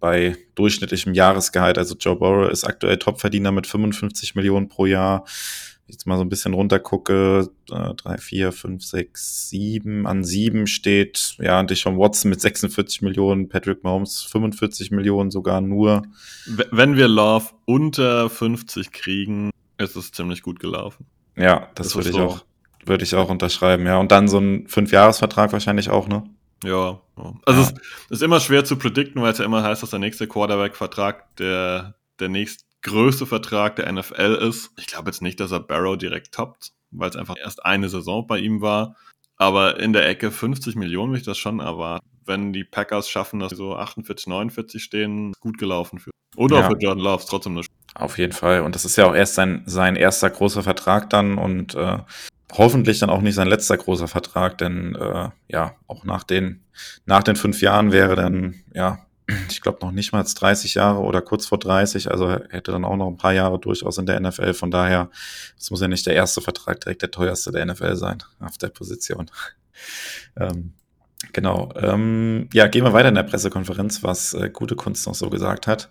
[0.01, 1.79] bei durchschnittlichem Jahresgehalt.
[1.79, 5.25] Also Joe Burrow ist aktuell Topverdiener mit 55 Millionen pro Jahr
[5.89, 11.37] jetzt mal so ein bisschen runtergucke, äh, drei, vier, fünf, sechs, sieben, an sieben steht,
[11.39, 16.03] ja, Deshaun Watson mit 46 Millionen, Patrick Mahomes 45 Millionen sogar nur.
[16.47, 21.07] Wenn wir Love unter 50 kriegen, ist es ziemlich gut gelaufen.
[21.37, 22.23] Ja, das, das würde ich so.
[22.23, 22.45] auch,
[22.85, 23.99] würde ich auch unterschreiben, ja.
[23.99, 26.25] Und dann so ein Fünfjahresvertrag wahrscheinlich auch, ne?
[26.65, 27.01] Ja,
[27.45, 27.69] also ja.
[27.69, 31.37] es ist immer schwer zu predikten, weil es ja immer heißt, dass der nächste Quarterback-Vertrag
[31.37, 34.71] der, der nächste größte Vertrag der NFL ist.
[34.79, 38.27] Ich glaube jetzt nicht, dass er Barrow direkt toppt, weil es einfach erst eine Saison
[38.27, 38.97] bei ihm war.
[39.37, 42.07] Aber in der Ecke 50 Millionen würde ich das schon erwarten.
[42.25, 46.11] Wenn die Packers schaffen, dass sie so 48, 49 stehen, gut gelaufen für.
[46.37, 46.69] Oder ja.
[46.69, 48.63] für Jordan Loves trotzdem eine Auf jeden Fall.
[48.63, 51.99] Und das ist ja auch erst sein, sein erster großer Vertrag dann und äh,
[52.53, 56.63] hoffentlich dann auch nicht sein letzter großer Vertrag, denn äh, ja, auch nach den,
[57.05, 59.07] nach den fünf Jahren wäre dann, ja,
[59.51, 62.97] ich glaube, noch nicht mal 30 Jahre oder kurz vor 30, also hätte dann auch
[62.97, 64.55] noch ein paar Jahre durchaus in der NFL.
[64.55, 65.11] Von daher,
[65.59, 68.69] es muss ja nicht der erste Vertrag direkt der teuerste der NFL sein auf der
[68.69, 69.31] Position.
[70.37, 70.75] ähm,
[71.33, 71.73] genau.
[71.77, 75.67] Ähm, ja, gehen wir weiter in der Pressekonferenz, was äh, gute Kunst noch so gesagt
[75.67, 75.89] hat.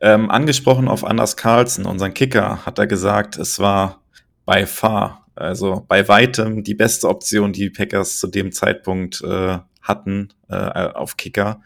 [0.00, 4.00] Ähm, angesprochen auf Anders Carlson, unseren Kicker, hat er gesagt, es war
[4.46, 10.32] bei far, also bei weitem die beste Option, die Packers zu dem Zeitpunkt äh, hatten
[10.48, 11.62] äh, auf Kicker.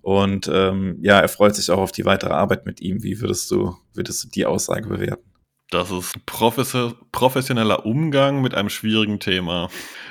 [0.00, 3.02] Und ähm, ja, er freut sich auch auf die weitere Arbeit mit ihm.
[3.02, 5.32] Wie würdest du, würdest du die Aussage bewerten?
[5.70, 9.70] Das ist professioneller Umgang mit einem schwierigen Thema.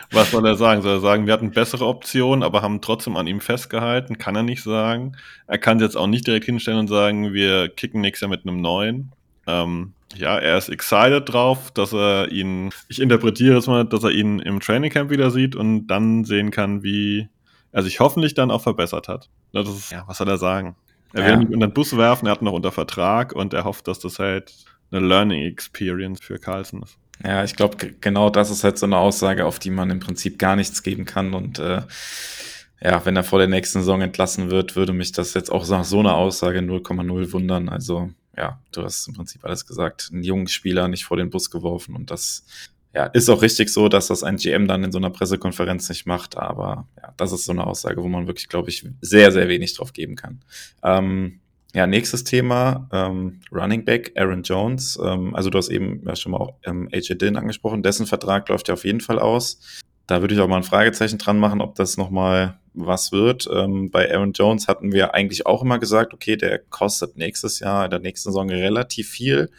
[0.10, 0.82] Was soll er sagen?
[0.82, 4.18] Soll er sagen, wir hatten bessere Optionen, aber haben trotzdem an ihm festgehalten?
[4.18, 5.16] Kann er nicht sagen.
[5.46, 8.60] Er kann jetzt auch nicht direkt hinstellen und sagen, wir kicken nächstes Jahr mit einem
[8.60, 9.12] neuen.
[9.46, 14.12] Ähm, ja, er ist excited drauf, dass er ihn, ich interpretiere es mal, dass er
[14.12, 17.30] ihn im Training Camp wieder sieht und dann sehen kann, wie
[17.72, 19.30] er sich hoffentlich dann auch verbessert hat.
[19.53, 20.76] Das ist, ja, was soll er sagen?
[21.14, 21.38] Er will ja.
[21.38, 24.20] nicht unter den Bus werfen, er hat noch unter Vertrag und er hofft, dass das
[24.20, 24.53] halt
[24.91, 26.97] eine Learning Experience für Carlson ist.
[27.24, 30.39] Ja, ich glaube, genau das ist halt so eine Aussage, auf die man im Prinzip
[30.39, 31.34] gar nichts geben kann.
[31.34, 31.82] Und äh,
[32.82, 35.84] ja, wenn er vor der nächsten Saison entlassen wird, würde mich das jetzt auch nach
[35.84, 37.70] so einer Aussage 0,0 wundern.
[37.70, 40.09] Also ja, du hast im Prinzip alles gesagt.
[40.11, 42.45] Ein junger Spieler nicht vor den Bus geworfen und das
[42.93, 46.05] ja, ist auch richtig so, dass das ein GM dann in so einer Pressekonferenz nicht
[46.05, 49.47] macht, aber ja, das ist so eine Aussage, wo man wirklich, glaube ich, sehr, sehr
[49.47, 50.41] wenig drauf geben kann.
[50.84, 51.39] Ähm,
[51.73, 54.99] ja, nächstes Thema, ähm, Running Back, Aaron Jones.
[55.01, 58.49] Ähm, also du hast eben ja schon mal auch ähm, AJ Dillon angesprochen, dessen Vertrag
[58.49, 59.79] läuft ja auf jeden Fall aus.
[60.05, 63.49] Da würde ich auch mal ein Fragezeichen dran machen, ob das nochmal was wird.
[63.51, 67.86] Ähm, bei Aaron Jones hatten wir eigentlich auch immer gesagt, okay, der kostet nächstes Jahr,
[67.86, 69.49] in der nächsten Saison relativ viel.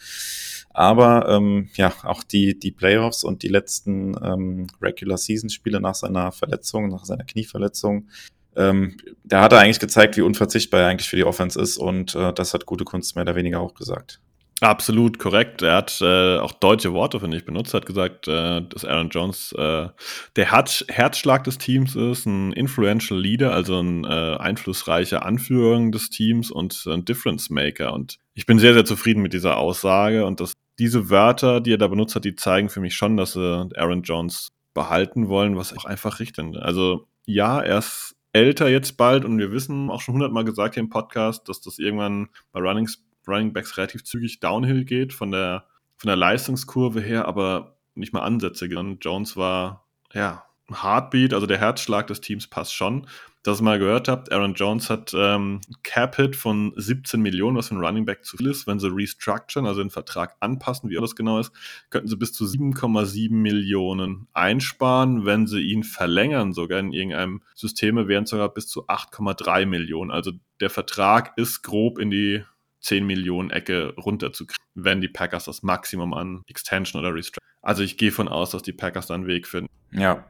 [0.70, 5.94] Aber ähm, ja, auch die, die Playoffs und die letzten ähm, Regular Season Spiele nach
[5.94, 8.08] seiner Verletzung, nach seiner Knieverletzung,
[8.56, 12.14] ähm, da hat er eigentlich gezeigt, wie unverzichtbar er eigentlich für die Offense ist und
[12.14, 14.20] äh, das hat gute Kunst mehr oder weniger auch gesagt.
[14.62, 15.60] Absolut korrekt.
[15.62, 17.74] Er hat äh, auch deutsche Worte, finde ich, benutzt.
[17.74, 19.88] Er hat gesagt, äh, dass Aaron Jones äh,
[20.36, 26.10] der Herz Herzschlag des Teams ist, ein influential Leader, also ein äh, einflussreicher Anführer des
[26.10, 27.92] Teams und ein Difference Maker.
[27.92, 31.78] Und ich bin sehr, sehr zufrieden mit dieser Aussage und dass diese Wörter, die er
[31.78, 35.76] da benutzt hat, die zeigen für mich schon, dass sie Aaron Jones behalten wollen, was
[35.76, 36.56] auch einfach richtig ist.
[36.58, 40.84] Also ja, er ist älter jetzt bald und wir wissen auch schon hundertmal gesagt hier
[40.84, 42.88] im Podcast, dass das irgendwann bei Running,
[43.26, 45.66] Running Backs relativ zügig downhill geht von der,
[45.96, 48.66] von der Leistungskurve her, aber nicht mal Ansätze.
[48.66, 53.06] Jones war, ja, Heartbeat, also der Herzschlag des Teams passt schon
[53.42, 57.74] dass ihr mal gehört habt, Aaron Jones hat ähm, Cap-Hit von 17 Millionen, was für
[57.74, 58.68] ein Running Back zu viel ist.
[58.68, 61.52] Wenn sie restructuren, also den Vertrag anpassen, wie das genau ist,
[61.90, 65.24] könnten sie bis zu 7,7 Millionen einsparen.
[65.24, 70.12] Wenn sie ihn verlängern, sogar in irgendeinem System, wären sogar bis zu 8,3 Millionen.
[70.12, 72.44] Also der Vertrag ist grob in die
[72.82, 77.42] 10 Millionen Ecke runterzukriegen, wenn die Packers das Maximum an Extension oder Restructuring.
[77.62, 79.70] Also ich gehe von aus, dass die Packers da einen Weg finden.
[79.92, 80.24] Ja.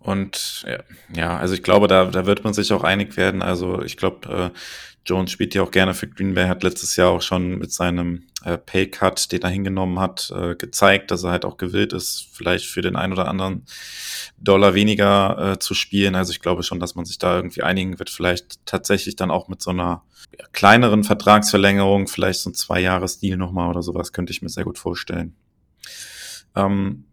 [0.00, 0.64] Und
[1.14, 3.42] ja, also ich glaube, da, da wird man sich auch einig werden.
[3.42, 4.58] Also ich glaube, äh,
[5.08, 8.26] Jones spielt ja auch gerne für Green Bay, hat letztes Jahr auch schon mit seinem
[8.44, 12.66] äh, Pay-Cut, den er hingenommen hat, äh, gezeigt, dass er halt auch gewillt ist, vielleicht
[12.66, 13.64] für den einen oder anderen
[14.38, 16.14] Dollar weniger äh, zu spielen.
[16.14, 19.48] Also ich glaube schon, dass man sich da irgendwie einigen wird, vielleicht tatsächlich dann auch
[19.48, 20.02] mit so einer
[20.38, 24.78] ja, kleineren Vertragsverlängerung, vielleicht so ein Zwei-Jahres-Deal nochmal oder sowas, könnte ich mir sehr gut
[24.78, 25.34] vorstellen.
[26.54, 27.04] Ähm,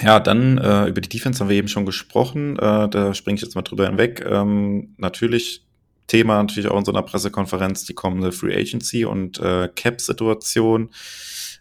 [0.00, 2.56] ja, dann äh, über die Defense haben wir eben schon gesprochen.
[2.58, 4.24] Äh, da springe ich jetzt mal drüber hinweg.
[4.24, 5.66] Ähm, natürlich
[6.10, 10.90] Thema natürlich auch in so einer Pressekonferenz die kommende Free Agency und äh, Cap-Situation.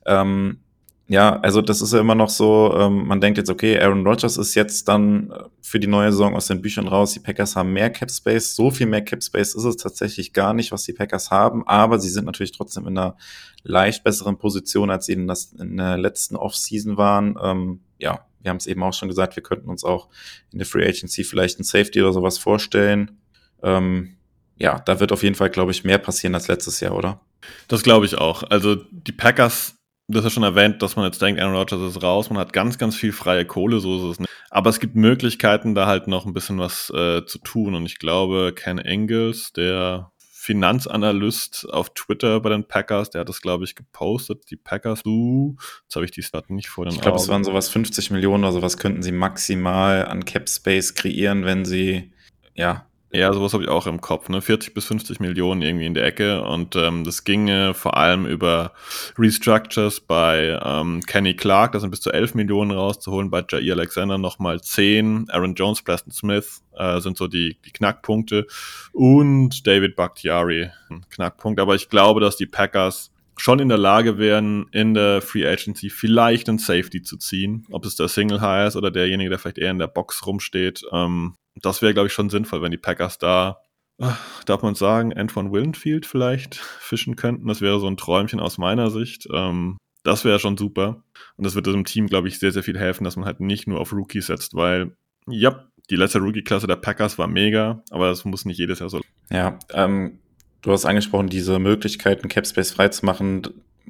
[0.08, 0.60] Ähm,
[1.08, 4.38] ja, also das ist ja immer noch so, ähm, man denkt jetzt, okay, Aaron Rodgers
[4.38, 7.74] ist jetzt dann äh, für die neue Saison aus den Büchern raus, die Packers haben
[7.74, 10.93] mehr Cap Space, so viel mehr Cap Space ist es tatsächlich gar nicht, was die
[10.93, 13.18] Packers haben, aber sie sind natürlich trotzdem in einer
[13.64, 17.38] leicht besseren Position, als sie in, das, in der letzten Offseason waren.
[17.41, 20.10] Ähm, ja, wir haben es eben auch schon gesagt, wir könnten uns auch
[20.52, 23.20] in der Free Agency vielleicht ein Safety oder sowas vorstellen.
[23.62, 24.16] Ähm,
[24.60, 27.22] ja, da wird auf jeden Fall, glaube ich, mehr passieren als letztes Jahr, oder?
[27.68, 28.43] Das glaube ich auch.
[28.43, 29.76] Also die Packers,
[30.07, 32.53] das ist ja schon erwähnt, dass man jetzt denkt, Aaron Rodgers ist raus, man hat
[32.53, 34.30] ganz, ganz viel freie Kohle, so ist es nicht.
[34.49, 37.76] Aber es gibt Möglichkeiten, da halt noch ein bisschen was äh, zu tun.
[37.76, 43.41] Und ich glaube, Ken Engels, der Finanzanalyst auf Twitter bei den Packers, der hat das,
[43.41, 44.49] glaube ich, gepostet.
[44.49, 47.43] Die Packers, du, jetzt habe ich die Stat nicht vor den Ich glaube, es waren
[47.43, 52.12] sowas 50 Millionen oder sowas könnten sie maximal an Cap Space kreieren, wenn sie,
[52.55, 54.39] ja, ja, sowas habe ich auch im Kopf, ne?
[54.41, 56.43] 40 bis 50 Millionen irgendwie in der Ecke.
[56.43, 58.74] Und ähm, das ginge vor allem über
[59.18, 64.20] Restructures bei ähm, Kenny Clark, da sind bis zu 11 Millionen rauszuholen, bei Jair Alexander
[64.20, 68.45] nochmal 10, Aaron Jones, Preston Smith äh, sind so die, die Knackpunkte
[68.93, 71.60] und David Bakhtiari, ein Knackpunkt.
[71.60, 75.89] Aber ich glaube, dass die Packers schon in der Lage wären, in der Free Agency
[75.89, 77.66] vielleicht einen Safety zu ziehen.
[77.72, 80.84] Ob es der Single High ist oder derjenige, der vielleicht eher in der Box rumsteht.
[80.91, 83.60] Ähm, das wäre, glaube ich, schon sinnvoll, wenn die Packers da,
[83.97, 84.12] äh,
[84.45, 87.47] darf man sagen, Antoine Winfield vielleicht fischen könnten.
[87.47, 89.28] Das wäre so ein Träumchen aus meiner Sicht.
[89.34, 91.04] Ähm, das wäre schon super.
[91.36, 93.68] Und das wird diesem Team, glaube ich, sehr, sehr viel helfen, dass man halt nicht
[93.68, 94.95] nur auf Rookies setzt, weil,
[95.28, 99.02] ja, die letzte Rookie-Klasse der Packers war mega, aber das muss nicht jedes Jahr so.
[99.32, 100.20] Ja, ähm,
[100.62, 103.41] du hast angesprochen, diese Möglichkeiten, Capspace freizumachen.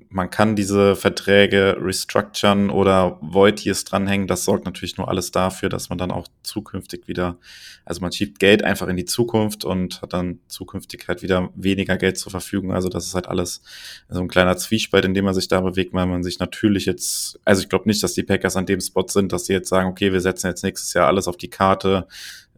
[0.10, 4.28] Man kann diese Verträge restructuren oder Void Years dranhängen.
[4.28, 7.38] Das sorgt natürlich nur alles dafür, dass man dann auch zukünftig wieder,
[7.86, 11.98] also man schiebt Geld einfach in die Zukunft und hat dann zukünftig halt wieder weniger
[11.98, 12.74] Geld zur Verfügung.
[12.74, 13.62] Also das ist halt alles
[14.10, 17.40] so ein kleiner Zwiespalt, in dem man sich da bewegt, weil man sich natürlich jetzt,
[17.46, 19.90] also ich glaube nicht, dass die Packers an dem Spot sind, dass sie jetzt sagen,
[19.90, 22.08] okay, wir setzen jetzt nächstes Jahr alles auf die Karte,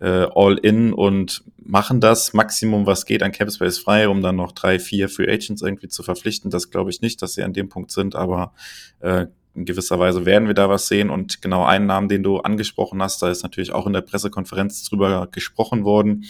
[0.02, 4.52] äh, all in und machen das Maximum, was geht, an Capspace frei, um dann noch
[4.52, 6.52] drei, vier Free Agents irgendwie zu verpflichten.
[6.52, 8.54] Das glaube ich nicht, dass sie an dem Punkt sind, aber
[9.00, 11.10] äh, in gewisser Weise werden wir da was sehen.
[11.10, 14.84] Und genau einen Namen, den du angesprochen hast, da ist natürlich auch in der Pressekonferenz
[14.90, 16.26] drüber gesprochen worden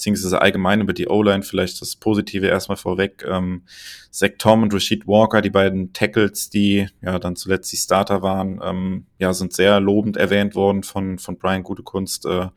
[0.00, 3.22] beziehungsweise allgemein über die O-Line vielleicht das Positive erstmal vorweg.
[3.28, 3.64] Ähm,
[4.10, 8.60] Zach Tom und Rashid Walker, die beiden Tackles, die ja dann zuletzt die Starter waren,
[8.64, 12.24] ähm, ja, sind sehr lobend erwähnt worden von, von Brian Gutekunst.
[12.24, 12.48] Äh,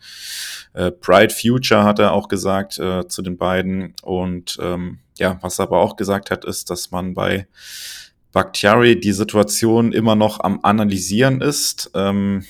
[0.73, 3.93] äh, Bright Future hat er auch gesagt äh, zu den beiden.
[4.01, 7.45] Und ähm, ja, was er aber auch gesagt hat, ist, dass man bei
[8.31, 11.91] Bakhtiari die Situation immer noch am Analysieren ist.
[11.93, 12.45] Ähm,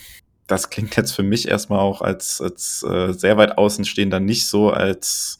[0.46, 4.70] das klingt jetzt für mich erstmal auch als, als äh, sehr weit außenstehender nicht so,
[4.70, 5.38] als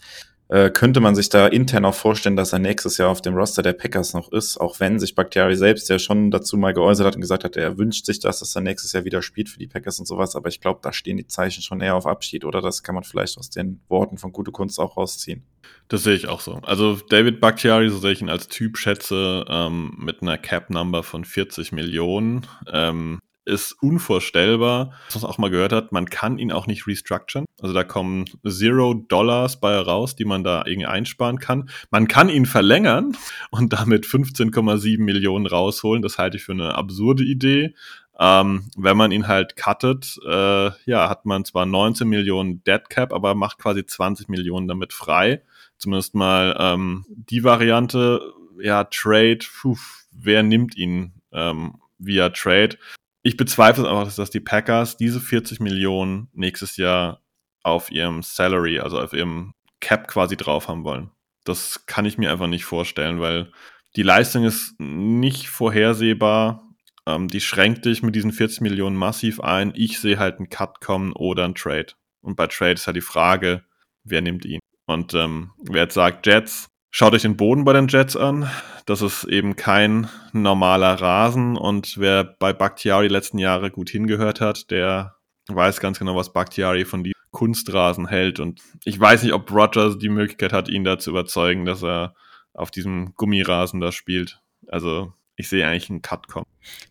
[0.49, 3.63] äh, könnte man sich da intern auch vorstellen, dass er nächstes Jahr auf dem Roster
[3.63, 7.15] der Packers noch ist, auch wenn sich Bakhtiari selbst ja schon dazu mal geäußert hat
[7.15, 9.67] und gesagt hat, er wünscht sich das, dass er nächstes Jahr wieder spielt für die
[9.67, 12.61] Packers und sowas, aber ich glaube, da stehen die Zeichen schon eher auf Abschied, oder
[12.61, 15.45] das kann man vielleicht aus den Worten von Gute Kunst auch rausziehen.
[15.89, 16.61] Das sehe ich auch so.
[16.63, 21.25] Also David Bakhtiari, so sehe ich ihn als Typ schätze, ähm, mit einer Cap-Number von
[21.25, 22.47] 40 Millionen.
[22.71, 27.45] Ähm, ist unvorstellbar, was man auch mal gehört hat, man kann ihn auch nicht restructuren.
[27.61, 31.69] Also da kommen Zero Dollars bei raus, die man da irgendwie einsparen kann.
[31.91, 33.17] Man kann ihn verlängern
[33.51, 36.03] und damit 15,7 Millionen rausholen.
[36.03, 37.75] Das halte ich für eine absurde Idee.
[38.19, 43.13] Ähm, wenn man ihn halt cuttet, äh, ja, hat man zwar 19 Millionen Dead Cap,
[43.13, 45.43] aber macht quasi 20 Millionen damit frei.
[45.79, 48.21] Zumindest mal ähm, die Variante,
[48.61, 49.77] ja, Trade, puh,
[50.13, 52.77] wer nimmt ihn ähm, via Trade?
[53.25, 57.23] Ich bezweifle auch, dass die Packers diese 40 Millionen nächstes Jahr
[57.63, 61.11] auf ihrem Salary, also auf ihrem Cap quasi drauf haben wollen.
[61.45, 63.51] Das kann ich mir einfach nicht vorstellen, weil
[63.97, 66.69] die Leistung ist nicht vorhersehbar.
[67.07, 69.73] Ähm, die schränkt dich mit diesen 40 Millionen massiv ein.
[69.75, 71.95] Ich sehe halt einen Cut kommen oder einen Trade.
[72.21, 73.65] Und bei Trade ist halt die Frage,
[74.05, 74.61] wer nimmt ihn?
[74.87, 78.49] Und ähm, wer jetzt sagt Jets, Schaut euch den Boden bei den Jets an.
[78.87, 81.57] Das ist eben kein normaler Rasen.
[81.57, 85.17] Und wer bei Bakhtiari die letzten Jahre gut hingehört hat, der
[85.49, 88.39] weiß ganz genau, was Bakhtiari von diesem Kunstrasen hält.
[88.39, 92.15] Und ich weiß nicht, ob Rogers die Möglichkeit hat, ihn da zu überzeugen, dass er
[92.53, 94.41] auf diesem Gummirasen da spielt.
[94.69, 96.47] Also ich sehe eigentlich einen Cut kommen.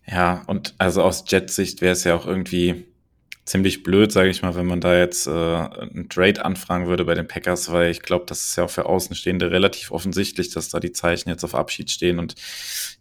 [0.06, 2.93] Ja, und also aus Jets Sicht wäre es ja auch irgendwie
[3.44, 7.14] ziemlich blöd, sage ich mal, wenn man da jetzt äh, einen Trade anfragen würde bei
[7.14, 10.80] den Packers, weil ich glaube, das ist ja auch für Außenstehende relativ offensichtlich, dass da
[10.80, 12.18] die Zeichen jetzt auf Abschied stehen.
[12.18, 12.34] Und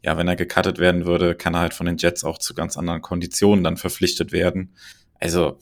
[0.02, 2.78] ja, wenn er gecuttet werden würde, kann er halt von den Jets auch zu ganz
[2.78, 4.76] anderen Konditionen dann verpflichtet werden.
[5.20, 5.60] Also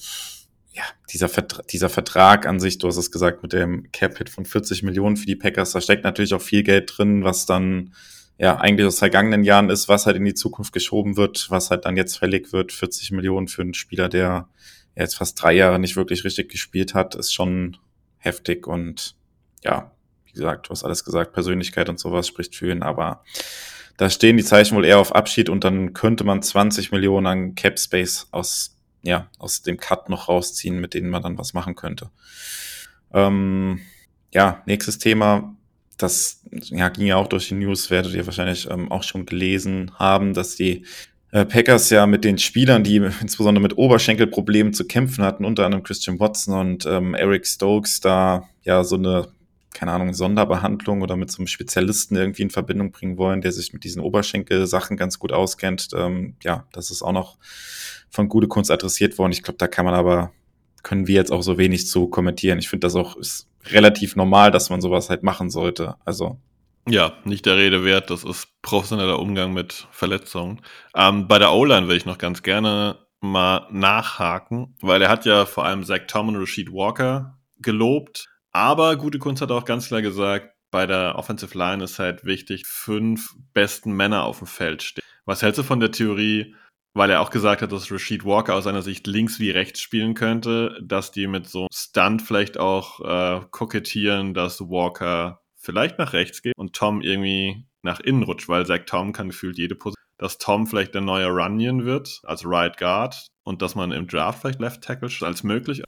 [0.73, 4.45] ja, dieser, Vertra dieser Vertrag an sich, du hast es gesagt, mit dem Cap-Hit von
[4.45, 7.93] 40 Millionen für die Packers, da steckt natürlich auch viel Geld drin, was dann
[8.41, 11.85] ja eigentlich aus vergangenen Jahren ist, was halt in die Zukunft geschoben wird, was halt
[11.85, 12.71] dann jetzt fällig wird.
[12.71, 14.47] 40 Millionen für einen Spieler, der
[14.95, 17.77] jetzt fast drei Jahre nicht wirklich richtig gespielt hat, ist schon
[18.17, 19.15] heftig und
[19.63, 19.91] ja,
[20.25, 23.23] wie gesagt, du hast alles gesagt, Persönlichkeit und sowas spricht für ihn, aber
[23.97, 27.55] da stehen die Zeichen wohl eher auf Abschied und dann könnte man 20 Millionen an
[27.55, 31.75] Cap Space aus, ja, aus dem Cut noch rausziehen, mit denen man dann was machen
[31.75, 32.09] könnte.
[33.13, 33.81] Ähm,
[34.33, 35.55] ja, nächstes Thema,
[36.01, 39.91] das ja, ging ja auch durch die News, werdet ihr wahrscheinlich ähm, auch schon gelesen
[39.97, 40.85] haben, dass die
[41.31, 45.83] äh, Packers ja mit den Spielern, die insbesondere mit Oberschenkelproblemen zu kämpfen hatten, unter anderem
[45.83, 49.27] Christian Watson und ähm, Eric Stokes, da ja so eine,
[49.73, 53.73] keine Ahnung, Sonderbehandlung oder mit so einem Spezialisten irgendwie in Verbindung bringen wollen, der sich
[53.73, 55.89] mit diesen Oberschenkel-Sachen ganz gut auskennt.
[55.95, 57.37] Ähm, ja, das ist auch noch
[58.09, 59.31] von gute Kunst adressiert worden.
[59.31, 60.33] Ich glaube, da kann man aber,
[60.83, 62.59] können wir jetzt auch so wenig zu kommentieren.
[62.59, 65.95] Ich finde das auch ist relativ normal, dass man sowas halt machen sollte.
[66.05, 66.39] Also
[66.87, 68.09] ja, nicht der Rede wert.
[68.09, 70.61] Das ist professioneller Umgang mit Verletzungen.
[70.95, 75.45] Ähm, bei der O-Line will ich noch ganz gerne mal nachhaken, weil er hat ja
[75.45, 78.27] vor allem Zach Tom und Rashid Walker gelobt.
[78.51, 82.65] Aber gute Kunst hat auch ganz klar gesagt, bei der Offensive Line ist halt wichtig,
[82.65, 85.03] fünf besten Männer auf dem Feld stehen.
[85.25, 86.55] Was hältst du von der Theorie,
[86.93, 90.13] weil er auch gesagt hat, dass Rashid Walker aus seiner Sicht links wie rechts spielen
[90.13, 96.41] könnte, dass die mit so Stunt vielleicht auch äh, kokettieren, dass Walker vielleicht nach rechts
[96.41, 100.01] geht und Tom irgendwie nach innen rutscht, weil Zach Tom kann gefühlt jede Position.
[100.17, 104.41] Dass Tom vielleicht der neue Runyon wird als Right Guard und dass man im Draft
[104.41, 105.81] vielleicht Left Tackle als möglich.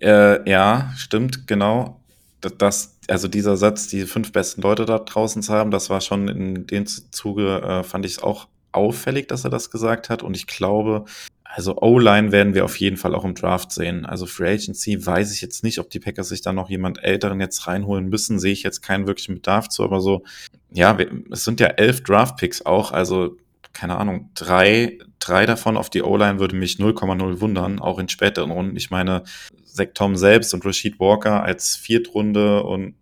[0.00, 2.00] Äh, ja, stimmt, genau.
[2.40, 6.28] das, also dieser Satz, die fünf besten Leute da draußen zu haben, das war schon
[6.28, 10.22] in dem Zuge, äh, fand ich es auch auffällig, dass er das gesagt hat.
[10.22, 11.04] Und ich glaube,
[11.44, 14.04] also O-Line werden wir auf jeden Fall auch im Draft sehen.
[14.04, 17.40] Also Free Agency weiß ich jetzt nicht, ob die Packers sich da noch jemand Älteren
[17.40, 20.24] jetzt reinholen müssen, sehe ich jetzt keinen wirklichen Bedarf zu, aber so,
[20.70, 20.96] ja,
[21.30, 23.36] es sind ja elf Draft-Picks auch, also
[23.72, 28.50] keine Ahnung, drei, drei davon auf die O-Line würde mich 0,0 wundern, auch in späteren
[28.50, 28.76] Runden.
[28.76, 29.22] Ich meine,
[29.64, 32.94] Zach Tom selbst und Rashid Walker als Viertrunde und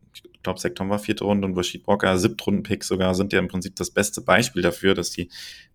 [0.54, 3.90] glaube, Tom war vierte Runde und Rashid Walker Siebtrunden-Pick sogar sind ja im Prinzip das
[3.90, 5.28] beste Beispiel dafür, dass die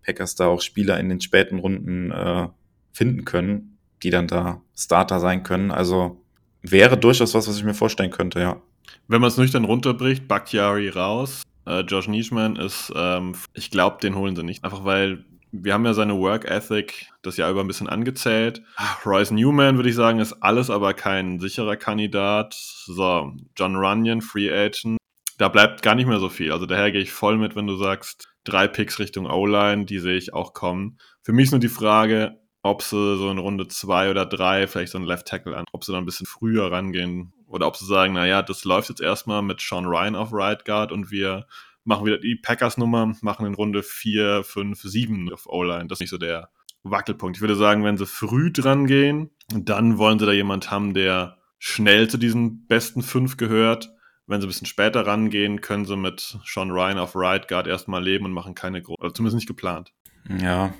[0.04, 2.48] Packers da auch Spieler in den späten Runden äh,
[2.92, 5.70] finden können, die dann da Starter sein können.
[5.70, 6.22] Also
[6.62, 8.60] wäre durchaus was, was ich mir vorstellen könnte, ja.
[9.08, 14.16] Wenn man es nüchtern runterbricht, Bakhtiari raus, äh, Josh Nischman ist, ähm, ich glaube, den
[14.16, 14.64] holen sie nicht.
[14.64, 18.62] Einfach weil wir haben ja seine Work Ethic das Jahr über ein bisschen angezählt.
[19.04, 22.54] Royce Newman, würde ich sagen, ist alles aber kein sicherer Kandidat.
[22.54, 24.96] So, John Runyon, Free Agent.
[25.38, 26.52] Da bleibt gar nicht mehr so viel.
[26.52, 30.16] Also daher gehe ich voll mit, wenn du sagst, drei Picks Richtung O-Line, die sehe
[30.16, 30.98] ich auch kommen.
[31.22, 34.92] Für mich ist nur die Frage, ob sie so in Runde zwei oder drei vielleicht
[34.92, 37.86] so einen Left Tackle an, ob sie dann ein bisschen früher rangehen oder ob sie
[37.86, 41.46] sagen, naja, das läuft jetzt erstmal mit Sean Ryan auf Right Guard und wir
[41.84, 45.86] machen wieder die Packers-Nummer, machen in Runde vier, fünf, sieben auf O-Line.
[45.88, 46.50] Das ist nicht so der
[46.82, 47.36] Wackelpunkt.
[47.36, 51.38] Ich würde sagen, wenn sie früh dran gehen, dann wollen sie da jemand haben, der
[51.58, 53.92] schnell zu diesen besten fünf gehört.
[54.26, 58.02] Wenn sie ein bisschen später rangehen, können sie mit Sean Ryan auf Right Guard erstmal
[58.02, 59.92] leben und machen keine große, also zumindest nicht geplant.
[60.40, 60.72] Ja,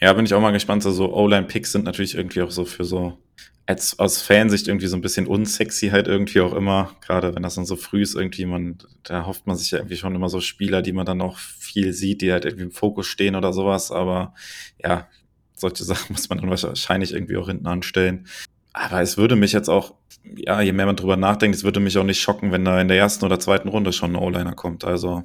[0.00, 0.82] ja, bin ich auch mal gespannt.
[0.82, 3.18] So, so O-Line-Picks sind natürlich irgendwie auch so für so,
[3.66, 6.96] als, aus Fansicht irgendwie so ein bisschen unsexy halt irgendwie auch immer.
[7.00, 9.96] Gerade wenn das dann so früh ist, irgendwie, man, da hofft man sich ja irgendwie
[9.96, 13.06] schon immer so Spieler, die man dann auch viel sieht, die halt irgendwie im Fokus
[13.06, 13.90] stehen oder sowas.
[13.90, 14.34] Aber
[14.82, 15.08] ja,
[15.54, 18.26] solche Sachen muss man dann wahrscheinlich irgendwie auch hinten anstellen.
[18.72, 21.98] Aber es würde mich jetzt auch, ja, je mehr man drüber nachdenkt, es würde mich
[21.98, 24.84] auch nicht schocken, wenn da in der ersten oder zweiten Runde schon ein O-Liner kommt.
[24.84, 25.24] Also,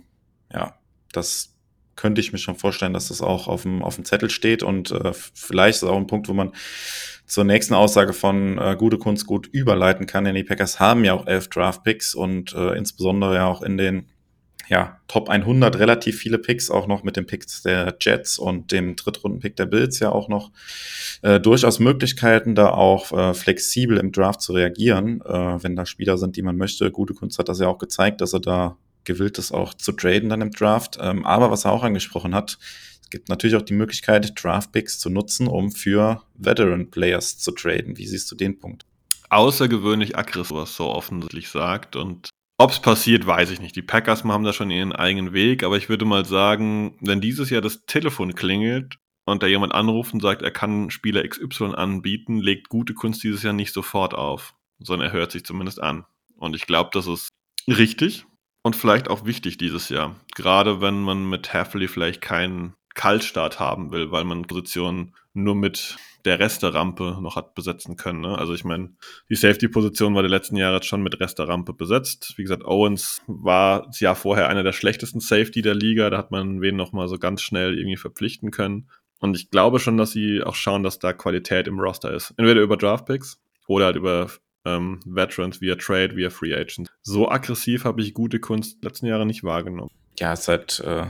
[0.51, 0.79] ja,
[1.11, 1.50] das,
[2.01, 4.89] könnte ich mir schon vorstellen, dass das auch auf dem, auf dem Zettel steht und
[4.89, 6.51] äh, vielleicht ist auch ein Punkt, wo man
[7.27, 11.13] zur nächsten Aussage von äh, gute Kunst gut überleiten kann, denn die Packers haben ja
[11.13, 14.07] auch elf Draft-Picks und äh, insbesondere ja auch in den
[14.67, 18.95] ja, Top 100 relativ viele Picks, auch noch mit den Picks der Jets und dem
[18.95, 20.49] Drittrunden-Pick der Bills ja auch noch
[21.21, 26.17] äh, durchaus Möglichkeiten, da auch äh, flexibel im Draft zu reagieren, äh, wenn da Spieler
[26.17, 26.89] sind, die man möchte.
[26.89, 30.29] Gute Kunst hat das ja auch gezeigt, dass er da gewillt ist, auch zu traden
[30.29, 30.97] dann im Draft.
[30.99, 32.57] Ähm, aber was er auch angesprochen hat,
[33.01, 37.97] es gibt natürlich auch die Möglichkeit, Draft-Picks zu nutzen, um für Veteran-Players zu traden.
[37.97, 38.85] Wie siehst du den Punkt?
[39.29, 41.95] Außergewöhnlich aggressiv, was so offensichtlich sagt.
[41.95, 43.75] Und ob es passiert, weiß ich nicht.
[43.75, 47.49] Die Packers haben da schon ihren eigenen Weg, aber ich würde mal sagen, wenn dieses
[47.49, 52.37] Jahr das Telefon klingelt und da jemand anruft und sagt, er kann Spieler XY anbieten,
[52.37, 56.05] legt gute Kunst dieses Jahr nicht sofort auf, sondern er hört sich zumindest an.
[56.35, 57.29] Und ich glaube, das ist
[57.67, 58.25] richtig,
[58.63, 60.15] und vielleicht auch wichtig dieses Jahr.
[60.35, 65.97] Gerade wenn man mit Hafley vielleicht keinen Kaltstart haben will, weil man Positionen nur mit
[66.25, 68.21] der Resterampe noch hat besetzen können.
[68.21, 68.37] Ne?
[68.37, 68.93] Also ich meine,
[69.29, 72.33] die Safety-Position war die letzten Jahre jetzt schon mit Resterampe besetzt.
[72.37, 76.09] Wie gesagt, Owens war das Jahr vorher einer der schlechtesten Safety der Liga.
[76.09, 78.89] Da hat man wen noch mal so ganz schnell irgendwie verpflichten können.
[79.19, 82.33] Und ich glaube schon, dass sie auch schauen, dass da Qualität im Roster ist.
[82.37, 84.29] Entweder über Draftpicks oder halt über
[84.65, 86.89] ähm, Veterans via Trade, via Free Agents.
[87.01, 89.91] So aggressiv habe ich gute Kunst letzten Jahre nicht wahrgenommen.
[90.19, 91.05] Ja, es ist halt äh,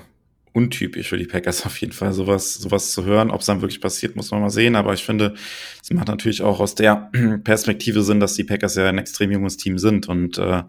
[0.53, 3.31] untypisch für die Packers auf jeden Fall, sowas, sowas zu hören.
[3.31, 4.75] Ob es dann wirklich passiert, muss man mal sehen.
[4.75, 5.33] Aber ich finde,
[5.81, 7.09] es macht natürlich auch aus der
[7.43, 10.07] Perspektive Sinn, dass die Packers ja ein extrem junges Team sind.
[10.07, 10.63] Und äh,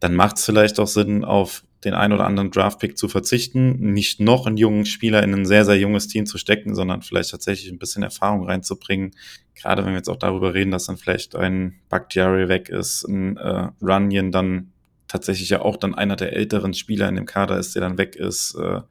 [0.00, 4.20] dann macht es vielleicht auch Sinn, auf den ein oder anderen Draftpick zu verzichten, nicht
[4.20, 7.70] noch einen jungen Spieler in ein sehr, sehr junges Team zu stecken, sondern vielleicht tatsächlich
[7.70, 9.12] ein bisschen Erfahrung reinzubringen.
[9.54, 13.36] Gerade wenn wir jetzt auch darüber reden, dass dann vielleicht ein Bakhtiari weg ist, ein
[13.36, 14.72] äh, Runyon dann
[15.08, 18.16] tatsächlich ja auch dann einer der älteren Spieler in dem Kader ist, der dann weg
[18.16, 18.82] ist, äh, wenn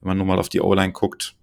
[0.00, 1.34] man nur mal auf die O-Line guckt.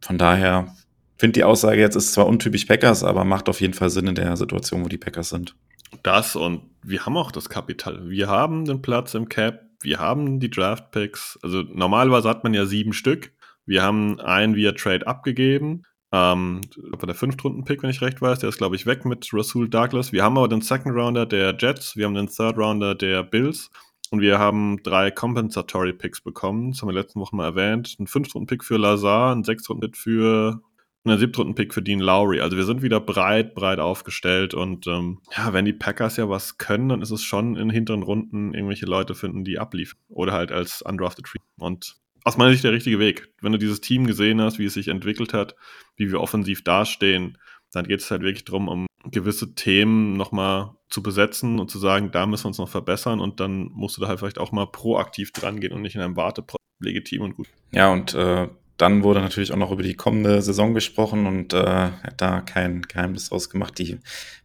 [0.00, 0.74] Von daher
[1.16, 4.14] finde die Aussage jetzt ist zwar untypisch Packers, aber macht auf jeden Fall Sinn in
[4.14, 5.56] der Situation, wo die Packers sind.
[6.02, 8.08] Das und wir haben auch das Kapital.
[8.08, 11.38] Wir haben den Platz im Cap wir haben die Draft Picks.
[11.42, 13.32] Also normalerweise hat man ja sieben Stück.
[13.66, 15.82] Wir haben einen via Trade abgegeben.
[16.10, 16.62] Ähm,
[17.06, 20.10] der Fünftrunden-Pick, wenn ich recht weiß, der ist, glaube ich, weg mit Rasul Douglas.
[20.10, 23.70] Wir haben aber den Second Rounder der Jets, wir haben den Third Rounder der Bills
[24.10, 26.70] und wir haben drei Compensatory Picks bekommen.
[26.70, 27.94] Das haben wir letzten Woche mal erwähnt.
[27.98, 30.62] Ein Fünftrunden-Pick für Lazar, ein Sechstrunden-Pick für
[31.08, 32.40] und ein Siebtrunden-Pick für Dean Lowry.
[32.40, 36.58] Also wir sind wieder breit, breit aufgestellt und ähm, ja, wenn die Packers ja was
[36.58, 39.98] können, dann ist es schon in hinteren Runden irgendwelche Leute finden, die abliefern.
[40.08, 41.38] Oder halt als undrafted Free.
[41.58, 43.32] Und aus meiner Sicht der richtige Weg.
[43.40, 45.54] Wenn du dieses Team gesehen hast, wie es sich entwickelt hat,
[45.96, 47.38] wie wir offensiv dastehen,
[47.72, 52.10] Dann geht es halt wirklich darum, um gewisse Themen nochmal zu besetzen und zu sagen,
[52.10, 54.66] da müssen wir uns noch verbessern und dann musst du da halt vielleicht auch mal
[54.66, 56.44] proaktiv dran gehen und nicht in einem Warte
[56.80, 57.48] legitim und gut.
[57.72, 58.48] Ja, und äh,
[58.78, 62.82] dann wurde natürlich auch noch über die kommende Saison gesprochen und äh, hat da kein
[62.82, 63.78] Geheimnis draus gemacht.
[63.78, 63.98] Die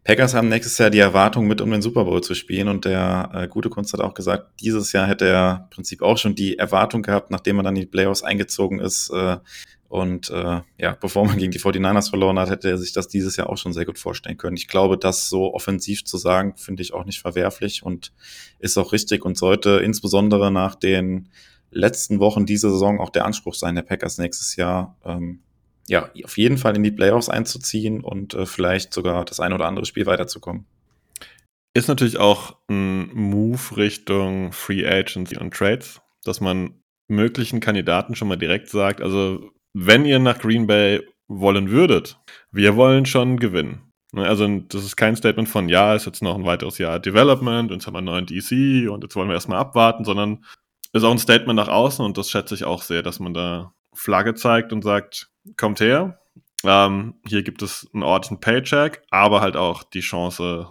[0.03, 3.29] Packers haben nächstes Jahr die Erwartung, mit um den Super Bowl zu spielen und der
[3.33, 6.57] äh, gute Kunst hat auch gesagt, dieses Jahr hätte er im Prinzip auch schon die
[6.57, 9.37] Erwartung gehabt, nachdem man dann in die Playoffs eingezogen ist, äh,
[9.93, 13.35] und äh, ja, bevor man gegen die 49ers verloren hat, hätte er sich das dieses
[13.35, 14.57] Jahr auch schon sehr gut vorstellen können.
[14.57, 18.11] Ich glaube, das so offensiv zu sagen, finde ich auch nicht verwerflich und
[18.57, 21.29] ist auch richtig und sollte insbesondere nach den
[21.73, 25.39] letzten Wochen dieser Saison auch der Anspruch sein, der Packers nächstes Jahr ähm,
[25.87, 29.65] ja auf jeden Fall in die Playoffs einzuziehen und äh, vielleicht sogar das ein oder
[29.65, 30.65] andere Spiel weiterzukommen.
[31.75, 38.27] Ist natürlich auch ein Move Richtung Free Agency und Trades, dass man möglichen Kandidaten schon
[38.27, 42.19] mal direkt sagt, also wenn ihr nach Green Bay wollen würdet,
[42.51, 43.91] wir wollen schon gewinnen.
[44.13, 47.71] Ne, also das ist kein Statement von, ja, ist jetzt noch ein weiteres Jahr Development
[47.71, 50.45] und jetzt haben wir einen neuen DC und jetzt wollen wir erstmal abwarten, sondern
[50.93, 53.73] ist auch ein Statement nach außen und das schätze ich auch sehr, dass man da
[53.93, 56.19] Flagge zeigt und sagt, kommt her,
[56.63, 60.69] ähm, hier gibt es einen ordentlichen Paycheck, aber halt auch die Chance.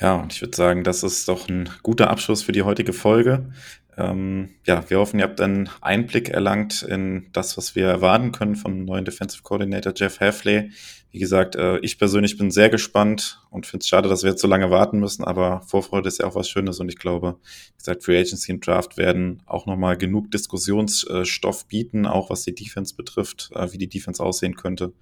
[0.00, 3.50] Ja, und ich würde sagen, das ist doch ein guter Abschluss für die heutige Folge.
[3.96, 8.56] Ähm, ja, wir hoffen, ihr habt einen Einblick erlangt in das, was wir erwarten können
[8.56, 10.70] vom neuen Defensive Coordinator Jeff Hafley.
[11.14, 14.42] Wie gesagt, äh, ich persönlich bin sehr gespannt und finde es schade, dass wir jetzt
[14.42, 17.78] so lange warten müssen, aber Vorfreude ist ja auch was Schönes und ich glaube, wie
[17.78, 22.96] gesagt, Free Agency und Draft werden auch nochmal genug Diskussionsstoff bieten, auch was die Defense
[22.96, 24.92] betrifft, äh, wie die Defense aussehen könnte.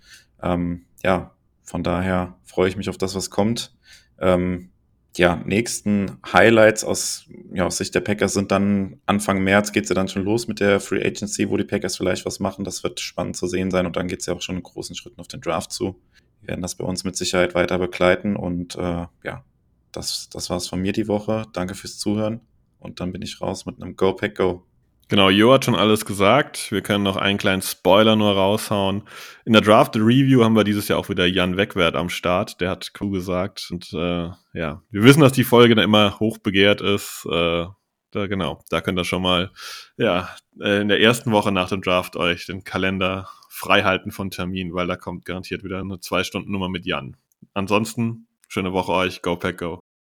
[0.43, 3.75] Ähm, ja, von daher freue ich mich auf das, was kommt.
[4.21, 4.72] Ähm,
[5.19, 9.95] ja, nächsten Highlights aus, ja, aus Sicht der Packers sind dann Anfang März geht's ja
[9.95, 12.65] dann schon los mit der Free Agency, wo die Packers vielleicht was machen.
[12.65, 15.21] Das wird spannend zu sehen sein und dann geht's ja auch schon in großen Schritten
[15.21, 16.01] auf den Draft zu.
[16.41, 19.45] Wir werden das bei uns mit Sicherheit weiter begleiten und äh, ja,
[19.93, 21.45] das, das war's von mir die Woche.
[21.53, 22.41] Danke fürs Zuhören
[22.79, 24.65] und dann bin ich raus mit einem Go Pack Go.
[25.13, 26.73] Genau, Jo hat schon alles gesagt.
[26.73, 29.03] Wir können noch einen kleinen Spoiler nur raushauen.
[29.45, 32.63] In der Draft Review haben wir dieses Jahr auch wieder Jan Wegwert am Start.
[32.63, 33.69] Der hat cool gesagt.
[33.71, 37.29] Und äh, ja, wir wissen, dass die Folge dann immer hoch begehrt ist.
[37.31, 37.67] Äh,
[38.11, 39.51] da, genau, da könnt ihr schon mal
[39.99, 44.73] ja, äh, in der ersten Woche nach dem Draft euch den Kalender freihalten von Termin,
[44.73, 47.19] weil da kommt garantiert wieder eine Zwei-Stunden-Nummer mit Jan.
[47.53, 49.21] Ansonsten, schöne Woche euch.
[49.21, 49.79] Go Pack Go.